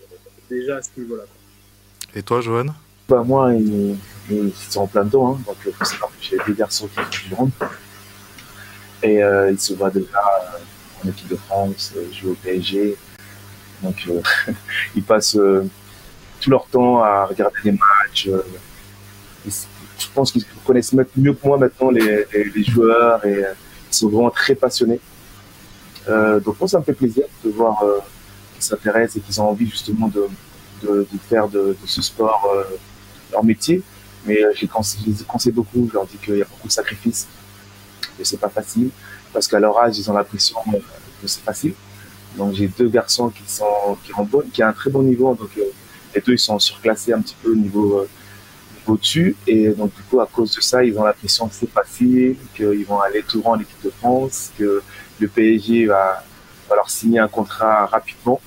déjà 0.47 0.77
à 0.77 0.81
ce 0.83 0.89
niveau-là. 0.95 1.23
Et 2.13 2.21
toi, 2.21 2.39
Johan? 2.39 2.67
Bah, 3.09 3.23
Moi, 3.23 3.55
ils, 3.55 3.97
sont 4.69 4.81
en 4.81 4.87
plein 4.87 5.03
dedans. 5.03 5.33
Hein, 5.33 5.41
donc, 5.47 5.55
il 5.65 5.73
faut 5.73 5.83
savoir 5.83 6.11
que 6.11 6.23
j'ai 6.23 6.37
des 6.45 6.53
garçons 6.53 6.87
qui 6.87 6.93
font 6.93 7.09
du 7.09 7.35
monde. 7.35 7.51
Et 9.01 9.23
euh, 9.23 9.49
ils 9.49 9.59
se 9.59 9.73
voient 9.73 9.89
déjà 9.89 10.21
en 11.03 11.09
équipe 11.09 11.29
de 11.29 11.35
France, 11.35 11.93
euh, 11.97 12.13
jouer 12.13 12.29
au 12.29 12.35
PSG. 12.35 12.95
Donc, 13.81 14.07
ils 14.95 15.03
passent 15.03 15.39
tout 16.39 16.49
leur 16.51 16.67
temps 16.67 17.01
à 17.01 17.25
regarder 17.25 17.57
des 17.63 17.71
matchs. 17.71 18.29
Je 20.01 20.07
pense 20.13 20.31
qu'ils 20.31 20.45
connaissent 20.65 20.93
mieux 20.93 21.33
que 21.33 21.47
moi 21.47 21.57
maintenant 21.57 21.89
les, 21.89 22.25
joueurs 22.63 23.25
et 23.25 23.43
ils 23.91 23.95
sont 23.95 24.09
vraiment 24.09 24.29
très 24.29 24.55
passionnés. 24.55 24.99
Euh, 26.09 26.39
donc 26.39 26.59
moi, 26.59 26.67
ça 26.67 26.79
me 26.79 26.83
fait 26.83 26.93
plaisir 26.93 27.25
de 27.43 27.49
voir 27.49 27.83
euh, 27.83 27.99
qu'ils 28.53 28.63
s'intéressent 28.63 29.17
et 29.17 29.19
qu'ils 29.19 29.39
ont 29.41 29.49
envie 29.49 29.69
justement 29.69 30.07
de, 30.09 30.27
faire 31.29 31.47
de, 31.47 31.75
ce 31.85 32.01
sport 32.01 32.49
euh, 32.53 32.63
leur 33.31 33.43
métier. 33.43 33.83
Mais 34.25 34.43
euh, 34.43 34.51
je 34.55 34.61
les 34.61 34.67
conseille 34.67 35.53
beaucoup, 35.53 35.87
je 35.87 35.93
leur 35.93 36.05
dis 36.05 36.17
qu'il 36.17 36.37
y 36.37 36.41
a 36.41 36.45
beaucoup 36.45 36.67
de 36.67 36.73
sacrifices, 36.73 37.27
que 38.17 38.23
c'est 38.23 38.39
pas 38.39 38.49
facile, 38.49 38.89
parce 39.33 39.47
qu'à 39.47 39.59
leur 39.59 39.77
âge, 39.79 39.97
ils 39.97 40.09
ont 40.09 40.13
l'impression 40.13 40.57
que 41.21 41.27
c'est 41.27 41.41
facile. 41.41 41.73
Donc 42.37 42.53
j'ai 42.53 42.67
deux 42.67 42.87
garçons 42.87 43.29
qui 43.29 43.43
sont 43.45 43.97
qui 44.03 44.11
ont 44.17 44.27
qui 44.53 44.63
un 44.63 44.71
très 44.71 44.89
bon 44.89 45.03
niveau, 45.03 45.33
donc 45.33 45.49
les 46.15 46.21
deux 46.21 46.33
ils 46.33 46.39
sont 46.39 46.59
surclassés 46.59 47.11
un 47.11 47.19
petit 47.19 47.35
peu 47.41 47.51
au 47.51 47.55
niveau 47.55 48.07
au-dessus. 48.91 49.35
Et 49.47 49.69
donc, 49.69 49.93
du 49.95 50.01
coup, 50.03 50.19
à 50.19 50.27
cause 50.27 50.55
de 50.55 50.61
ça, 50.61 50.83
ils 50.83 50.97
ont 50.97 51.03
l'impression 51.03 51.47
que 51.47 51.55
c'est 51.55 51.69
facile, 51.69 52.35
qu'ils 52.55 52.85
vont 52.85 52.99
aller 52.99 53.23
tout 53.23 53.41
rang 53.41 53.53
en 53.53 53.59
équipe 53.59 53.83
de 53.83 53.89
France, 53.89 54.51
que 54.57 54.81
le 55.19 55.27
PSG 55.27 55.85
va, 55.87 56.23
leur 56.73 56.89
signer 56.89 57.19
un 57.19 57.27
contrat 57.27 57.85
rapidement. 57.85 58.39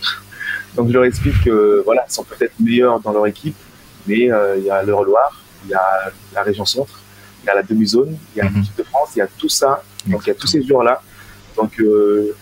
Donc 0.76 0.88
je 0.88 0.92
leur 0.92 1.04
explique 1.04 1.42
que 1.44 1.82
voilà, 1.84 2.04
ils 2.08 2.12
sont 2.12 2.24
peut-être 2.24 2.54
meilleurs 2.60 3.00
dans 3.00 3.12
leur 3.12 3.26
équipe, 3.26 3.56
mais 4.06 4.30
euh, 4.30 4.56
il 4.56 4.64
y 4.64 4.70
a 4.70 4.82
l'Eure-Loire, 4.84 5.42
il 5.64 5.70
y 5.70 5.74
a 5.74 6.12
la 6.32 6.42
région 6.42 6.64
centre, 6.64 7.00
il 7.42 7.46
y 7.46 7.50
a 7.50 7.54
la 7.54 7.62
demi-zone, 7.64 8.16
il 8.34 8.38
y 8.38 8.40
a 8.40 8.44
l'équipe 8.44 8.76
de 8.76 8.84
France, 8.84 9.10
il 9.16 9.18
y 9.18 9.22
a 9.22 9.26
tout 9.26 9.48
ça. 9.48 9.82
Donc 10.06 10.22
il 10.24 10.28
y 10.28 10.30
a 10.30 10.34
tous 10.34 10.46
ces 10.46 10.62
joueurs-là. 10.62 11.02
Donc 11.56 11.80
euh, 11.80 12.36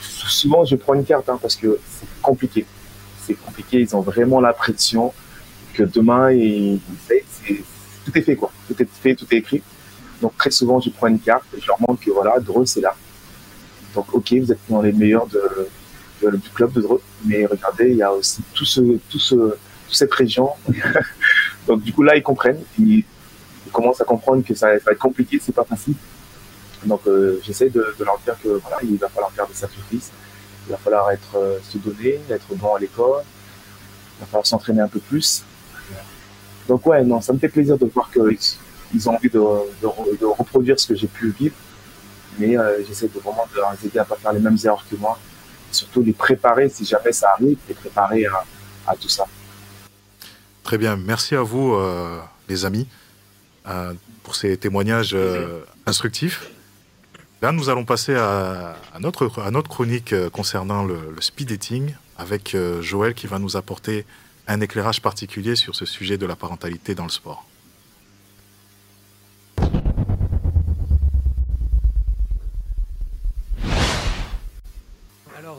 souvent 0.00 0.64
je 0.64 0.76
prends 0.76 0.94
une 0.94 1.04
carte 1.04 1.28
hein, 1.28 1.38
parce 1.42 1.56
que 1.56 1.78
c'est 1.98 2.08
compliqué. 2.22 2.64
C'est 3.26 3.34
compliqué, 3.34 3.80
ils 3.80 3.96
ont 3.96 4.00
vraiment 4.00 4.40
la 4.40 4.52
pression 4.52 5.12
que 5.74 5.82
demain, 5.82 6.30
tout 8.04 8.18
est 8.18 8.22
fait 8.22 8.36
quoi. 8.36 8.50
Tout 8.68 8.82
est 8.82 8.88
fait, 9.02 9.14
tout 9.14 9.26
est 9.30 9.38
écrit. 9.38 9.62
Donc 10.22 10.36
très 10.36 10.50
souvent 10.50 10.80
je 10.80 10.90
prends 10.90 11.08
une 11.08 11.20
carte 11.20 11.44
et 11.56 11.60
je 11.60 11.66
leur 11.66 11.80
montre 11.80 12.02
que 12.04 12.10
voilà, 12.10 12.38
Dreux 12.40 12.66
c'est 12.66 12.80
là. 12.80 12.94
Donc, 13.94 14.12
ok, 14.12 14.34
vous 14.40 14.52
êtes 14.52 14.58
dans 14.68 14.82
les 14.82 14.92
meilleurs 14.92 15.26
de, 15.28 15.68
du 16.36 16.50
club 16.50 16.72
de 16.72 16.80
Dreux, 16.80 17.00
mais 17.24 17.46
regardez, 17.46 17.90
il 17.90 17.96
y 17.96 18.02
a 18.02 18.12
aussi 18.12 18.42
toute 18.52 18.68
cette 19.90 20.12
région. 20.12 20.50
Donc, 21.66 21.82
du 21.82 21.92
coup, 21.92 22.02
là, 22.02 22.16
ils 22.16 22.22
comprennent. 22.22 22.62
Ils, 22.78 23.04
commencent 23.72 24.00
à 24.00 24.04
comprendre 24.04 24.44
que 24.44 24.54
ça, 24.54 24.68
va 24.68 24.92
être 24.92 24.98
compliqué, 24.98 25.40
c'est 25.42 25.54
pas 25.54 25.64
facile. 25.64 25.94
Donc, 26.84 27.00
euh, 27.08 27.40
j'essaie 27.42 27.70
de, 27.70 27.94
leur 27.98 28.18
dire 28.24 28.36
que 28.40 28.48
voilà, 28.48 28.76
il 28.84 28.96
va 28.98 29.08
falloir 29.08 29.32
faire 29.32 29.48
des 29.48 29.54
sacrifices. 29.54 30.12
Il 30.68 30.70
va 30.70 30.76
falloir 30.76 31.10
être 31.10 31.36
euh, 31.36 31.58
se 31.60 31.78
donner, 31.78 32.20
être 32.30 32.54
bon 32.54 32.74
à 32.76 32.78
l'école. 32.78 33.22
Il 34.16 34.20
va 34.20 34.26
falloir 34.26 34.46
s'entraîner 34.46 34.80
un 34.80 34.88
peu 34.88 35.00
plus. 35.00 35.42
Donc, 36.68 36.86
ouais, 36.86 37.02
non, 37.02 37.20
ça 37.20 37.32
me 37.32 37.38
fait 37.38 37.48
plaisir 37.48 37.76
de 37.78 37.86
voir 37.86 38.10
qu'ils 38.10 38.38
ils 38.94 39.08
ont 39.08 39.14
envie 39.14 39.28
de, 39.30 40.26
reproduire 40.26 40.78
ce 40.78 40.86
que 40.86 40.94
j'ai 40.94 41.08
pu 41.08 41.30
vivre 41.30 41.54
mais 42.38 42.58
euh, 42.58 42.84
j'essaie 42.86 43.08
de 43.08 43.18
vraiment 43.20 43.46
de 43.54 43.60
les 43.80 43.88
aider 43.88 43.98
à 43.98 44.04
pas 44.04 44.16
faire 44.16 44.32
les 44.32 44.40
mêmes 44.40 44.56
erreurs 44.64 44.84
que 44.90 44.96
moi, 44.96 45.18
surtout 45.70 46.02
les 46.02 46.12
préparer 46.12 46.68
si 46.68 46.84
jamais 46.84 47.12
ça 47.12 47.28
arrive, 47.32 47.58
les 47.68 47.74
préparer 47.74 48.26
à, 48.86 48.96
tout 48.96 49.08
ça. 49.08 49.24
Très 50.62 50.78
bien, 50.78 50.96
merci 50.96 51.34
à 51.34 51.42
vous 51.42 51.74
euh, 51.74 52.18
les 52.48 52.64
amis 52.64 52.88
euh, 53.68 53.92
pour 54.22 54.34
ces 54.34 54.56
témoignages 54.56 55.16
instructifs. 55.86 56.50
Là, 57.42 57.52
nous 57.52 57.68
allons 57.68 57.84
passer 57.84 58.14
à, 58.14 58.76
notre, 59.00 59.30
à 59.42 59.50
notre 59.50 59.68
chronique 59.68 60.14
concernant 60.30 60.82
le, 60.82 61.12
le 61.14 61.20
speed 61.20 61.50
dating 61.50 61.94
avec 62.16 62.56
Joël 62.80 63.12
qui 63.12 63.26
va 63.26 63.38
nous 63.38 63.56
apporter 63.56 64.06
un 64.46 64.60
éclairage 64.60 65.00
particulier 65.00 65.56
sur 65.56 65.74
ce 65.74 65.86
sujet 65.86 66.18
de 66.18 66.26
la 66.26 66.36
parentalité 66.36 66.94
dans 66.94 67.04
le 67.04 67.10
sport. 67.10 67.46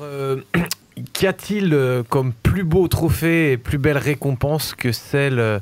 Euh, 0.01 0.41
qu'y 1.13 1.27
a-t-il 1.27 1.73
euh, 1.73 2.03
comme 2.07 2.33
plus 2.33 2.63
beau 2.63 2.87
trophée 2.87 3.53
et 3.53 3.57
plus 3.57 3.77
belle 3.77 3.97
récompense 3.97 4.73
que 4.73 4.91
celle 4.91 5.39
euh, 5.39 5.59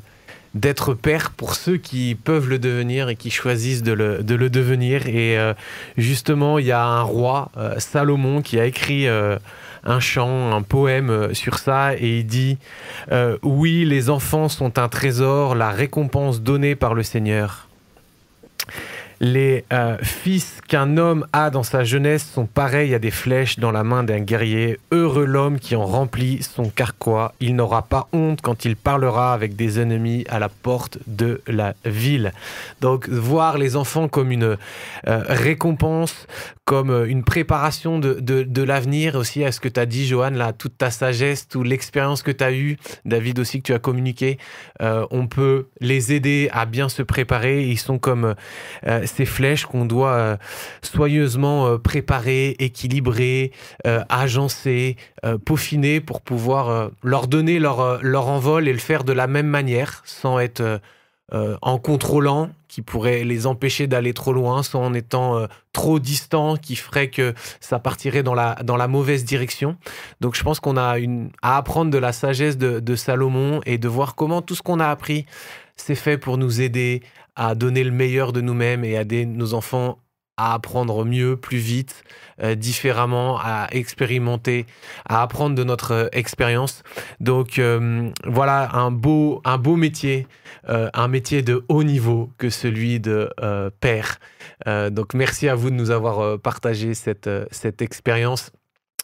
d'être 0.54 0.94
père 0.94 1.30
pour 1.30 1.54
ceux 1.54 1.76
qui 1.76 2.14
peuvent 2.14 2.48
le 2.48 2.58
devenir 2.58 3.08
et 3.08 3.16
qui 3.16 3.30
choisissent 3.30 3.82
de 3.82 3.92
le, 3.92 4.22
devenir? 4.22 5.08
Et 5.08 5.36
justement, 5.96 6.60
il 6.60 6.66
y 6.66 6.70
a 6.70 6.84
un 6.84 7.02
roi, 7.02 7.50
Salomon, 7.78 8.40
qui 8.40 8.60
a 8.60 8.64
écrit 8.64 9.08
un 9.84 10.00
chant, 10.00 10.52
un 10.52 10.62
poème 10.62 11.34
sur 11.34 11.58
ça, 11.58 11.94
et 11.94 12.18
il 12.18 12.26
dit 12.26 12.58
Oui, 13.42 13.84
les 13.84 14.10
enfants 14.10 14.48
sont 14.48 14.78
un 14.78 14.88
trésor, 14.88 15.54
la 15.54 15.70
récompense 15.70 16.40
donnée 16.40 16.74
par 16.74 16.94
le 16.94 17.02
Seigneur. 17.02 17.68
Les 19.24 19.64
euh, 19.72 19.96
fils 20.02 20.60
qu'un 20.68 20.98
homme 20.98 21.26
a 21.32 21.48
dans 21.48 21.62
sa 21.62 21.82
jeunesse 21.82 22.30
sont 22.30 22.44
pareils 22.44 22.94
à 22.94 22.98
des 22.98 23.10
flèches 23.10 23.58
dans 23.58 23.72
la 23.72 23.82
main 23.82 24.04
d'un 24.04 24.20
guerrier. 24.20 24.78
Heureux 24.92 25.24
l'homme 25.24 25.58
qui 25.58 25.76
en 25.76 25.86
remplit 25.86 26.42
son 26.42 26.68
carquois. 26.68 27.32
Il 27.40 27.56
n'aura 27.56 27.80
pas 27.80 28.06
honte 28.12 28.42
quand 28.42 28.66
il 28.66 28.76
parlera 28.76 29.32
avec 29.32 29.56
des 29.56 29.80
ennemis 29.80 30.26
à 30.28 30.38
la 30.38 30.50
porte 30.50 30.98
de 31.06 31.40
la 31.46 31.72
ville. 31.86 32.34
Donc 32.82 33.08
voir 33.08 33.56
les 33.56 33.76
enfants 33.76 34.08
comme 34.08 34.30
une 34.30 34.58
euh, 35.06 35.22
récompense, 35.26 36.26
comme 36.66 36.90
euh, 36.90 37.08
une 37.08 37.24
préparation 37.24 37.98
de, 37.98 38.20
de, 38.20 38.62
l'avenir 38.62 39.14
aussi 39.14 39.42
à 39.42 39.52
ce 39.52 39.60
que 39.60 39.68
tu 39.68 39.80
as 39.80 39.86
dit, 39.86 40.06
Johan, 40.06 40.32
là, 40.32 40.52
toute 40.52 40.76
ta 40.76 40.90
sagesse, 40.90 41.48
toute 41.48 41.66
l'expérience 41.66 42.22
que 42.22 42.30
tu 42.30 42.44
as 42.44 42.52
eue, 42.52 42.76
David 43.06 43.38
aussi 43.38 43.62
que 43.62 43.68
tu 43.68 43.72
as 43.72 43.78
communiqué, 43.78 44.38
on 44.80 45.26
peut 45.26 45.68
les 45.80 46.12
aider 46.12 46.48
à 46.52 46.66
bien 46.66 46.88
se 46.88 47.02
préparer. 47.02 47.64
Ils 47.64 47.78
sont 47.78 47.98
comme 47.98 48.34
ces 49.14 49.26
flèches 49.26 49.66
qu'on 49.66 49.84
doit 49.84 50.12
euh, 50.12 50.36
soigneusement 50.82 51.66
euh, 51.66 51.78
préparer, 51.78 52.56
équilibrer, 52.58 53.52
euh, 53.86 54.02
agencer, 54.08 54.96
peaufiner 55.44 56.00
pour 56.00 56.20
pouvoir 56.20 56.90
leur 57.02 57.28
donner 57.28 57.58
leur, 57.58 58.02
leur 58.02 58.28
envol 58.28 58.68
et 58.68 58.72
le 58.72 58.78
faire 58.78 59.04
de 59.04 59.12
la 59.12 59.26
même 59.26 59.46
manière 59.46 60.02
sans 60.04 60.38
être 60.38 60.80
en 61.32 61.78
contrôlant 61.78 62.50
qui 62.68 62.82
pourrait 62.82 63.24
les 63.24 63.46
empêcher 63.46 63.86
d'aller 63.86 64.12
trop 64.12 64.34
loin, 64.34 64.62
sans 64.62 64.82
en 64.82 64.92
étant 64.94 65.46
trop 65.72 65.98
distant 65.98 66.56
qui 66.56 66.76
ferait 66.76 67.08
que 67.08 67.32
ça 67.60 67.78
partirait 67.78 68.22
dans 68.22 68.34
la, 68.34 68.56
dans 68.62 68.76
la 68.76 68.86
mauvaise 68.86 69.24
direction. 69.24 69.76
Donc 70.20 70.34
je 70.34 70.42
pense 70.42 70.60
qu'on 70.60 70.76
a 70.76 70.98
une, 70.98 71.30
à 71.40 71.56
apprendre 71.56 71.90
de 71.90 71.98
la 71.98 72.12
sagesse 72.12 72.58
de, 72.58 72.96
Salomon 72.96 73.60
et 73.64 73.78
de 73.78 73.88
voir 73.88 74.14
comment 74.14 74.42
tout 74.42 74.54
ce 74.54 74.62
qu'on 74.62 74.78
a 74.78 74.88
appris, 74.88 75.24
c'est 75.76 75.94
fait 75.94 76.18
pour 76.18 76.36
nous 76.36 76.60
aider 76.60 77.02
à 77.36 77.54
donner 77.54 77.84
le 77.84 77.90
meilleur 77.90 78.32
de 78.32 78.40
nous-mêmes 78.40 78.84
et 78.84 78.94
aider 78.94 79.26
nos 79.26 79.54
enfants 79.54 79.98
à 80.36 80.54
apprendre 80.54 81.04
mieux, 81.04 81.36
plus 81.36 81.58
vite, 81.58 82.02
euh, 82.42 82.54
différemment, 82.54 83.38
à 83.38 83.68
expérimenter, 83.70 84.66
à 85.08 85.22
apprendre 85.22 85.54
de 85.54 85.62
notre 85.62 85.92
euh, 85.92 86.08
expérience. 86.12 86.82
Donc 87.20 87.58
euh, 87.58 88.10
voilà 88.26 88.74
un 88.74 88.90
beau, 88.90 89.40
un 89.44 89.58
beau 89.58 89.76
métier, 89.76 90.26
un 90.66 91.08
métier 91.08 91.42
de 91.42 91.64
haut 91.68 91.84
niveau 91.84 92.30
que 92.38 92.48
celui 92.48 92.98
de 92.98 93.28
père. 93.80 94.18
donc 94.66 95.12
merci 95.12 95.46
à 95.48 95.54
vous 95.54 95.68
de 95.68 95.74
nous 95.74 95.90
avoir 95.90 96.38
partagé 96.38 96.94
cette, 96.94 97.28
cette 97.50 97.82
expérience. 97.82 98.50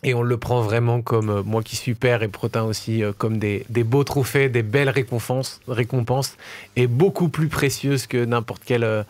Et 0.03 0.15
on 0.15 0.23
le 0.23 0.37
prend 0.39 0.63
vraiment 0.63 1.03
comme, 1.03 1.29
euh, 1.29 1.43
moi 1.43 1.63
qui 1.63 1.77
suis 1.77 1.95
père 1.95 2.23
et 2.23 2.29
Protin 2.29 2.63
aussi, 2.63 3.03
euh, 3.03 3.13
comme 3.17 3.39
des, 3.39 3.65
beaux 3.85 4.05
trophées, 4.05 4.49
des 4.49 4.63
belles 4.63 4.89
récompenses, 4.89 5.61
récompenses 5.69 6.37
et 6.77 6.87
beaucoup 6.87 7.29
plus 7.29 7.49
précieuses 7.49 8.07
que 8.07 8.25
n'importe 8.25 8.63
quelle 8.65 8.85
euh, 8.85 9.05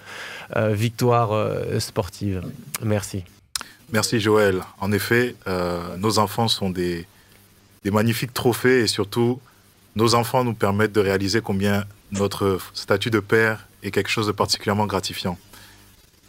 victoire 0.73 1.31
sportive. 1.79 2.43
Merci. 2.83 3.25
Merci 3.93 4.21
Joël. 4.21 4.63
En 4.81 4.93
effet, 4.93 5.35
nos 5.99 6.19
enfants 6.19 6.49
sont 6.49 6.71
des, 6.71 7.07
des 7.85 7.91
magnifiques 7.91 8.35
trophées 8.35 8.81
et 8.81 8.87
surtout, 8.87 9.41
nos 9.97 10.15
enfants 10.15 10.45
nous 10.45 10.55
permettent 10.55 10.93
de 10.93 11.01
réaliser 11.01 11.41
combien 11.41 11.85
notre 12.13 12.59
statut 12.75 13.11
de 13.11 13.21
père 13.21 13.67
est 13.83 13.91
quelque 13.91 14.11
chose 14.11 14.27
de 14.27 14.33
particulièrement 14.33 14.87
gratifiant. 14.87 15.39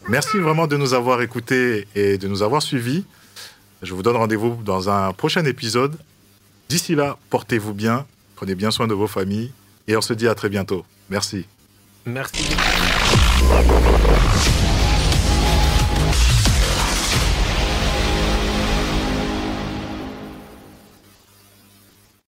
Merci 0.08 0.38
vraiment 0.38 0.68
de 0.68 0.78
nous 0.78 0.94
avoir 0.94 1.22
écoutés 1.22 1.88
et 1.96 2.18
de 2.18 2.28
nous 2.28 2.42
avoir 2.42 2.62
suivis. 2.62 3.06
Je 3.82 3.94
vous 3.94 4.04
donne 4.04 4.18
rendez-vous 4.18 4.60
dans 4.64 4.90
un 4.90 5.12
prochain 5.12 5.44
épisode. 5.46 5.98
D'ici 6.70 6.96
là, 6.96 7.18
portez-vous 7.30 7.74
bien, 7.74 8.06
prenez 8.36 8.56
bien 8.56 8.72
soin 8.72 8.88
de 8.88 8.94
vos 8.94 9.08
familles 9.08 9.52
et 9.88 9.98
on 9.98 10.02
se 10.02 10.14
dit 10.14 10.28
à 10.28 10.36
très 10.36 10.50
bientôt. 10.50 10.86
Merci. 11.10 11.46
Merci. 12.06 12.46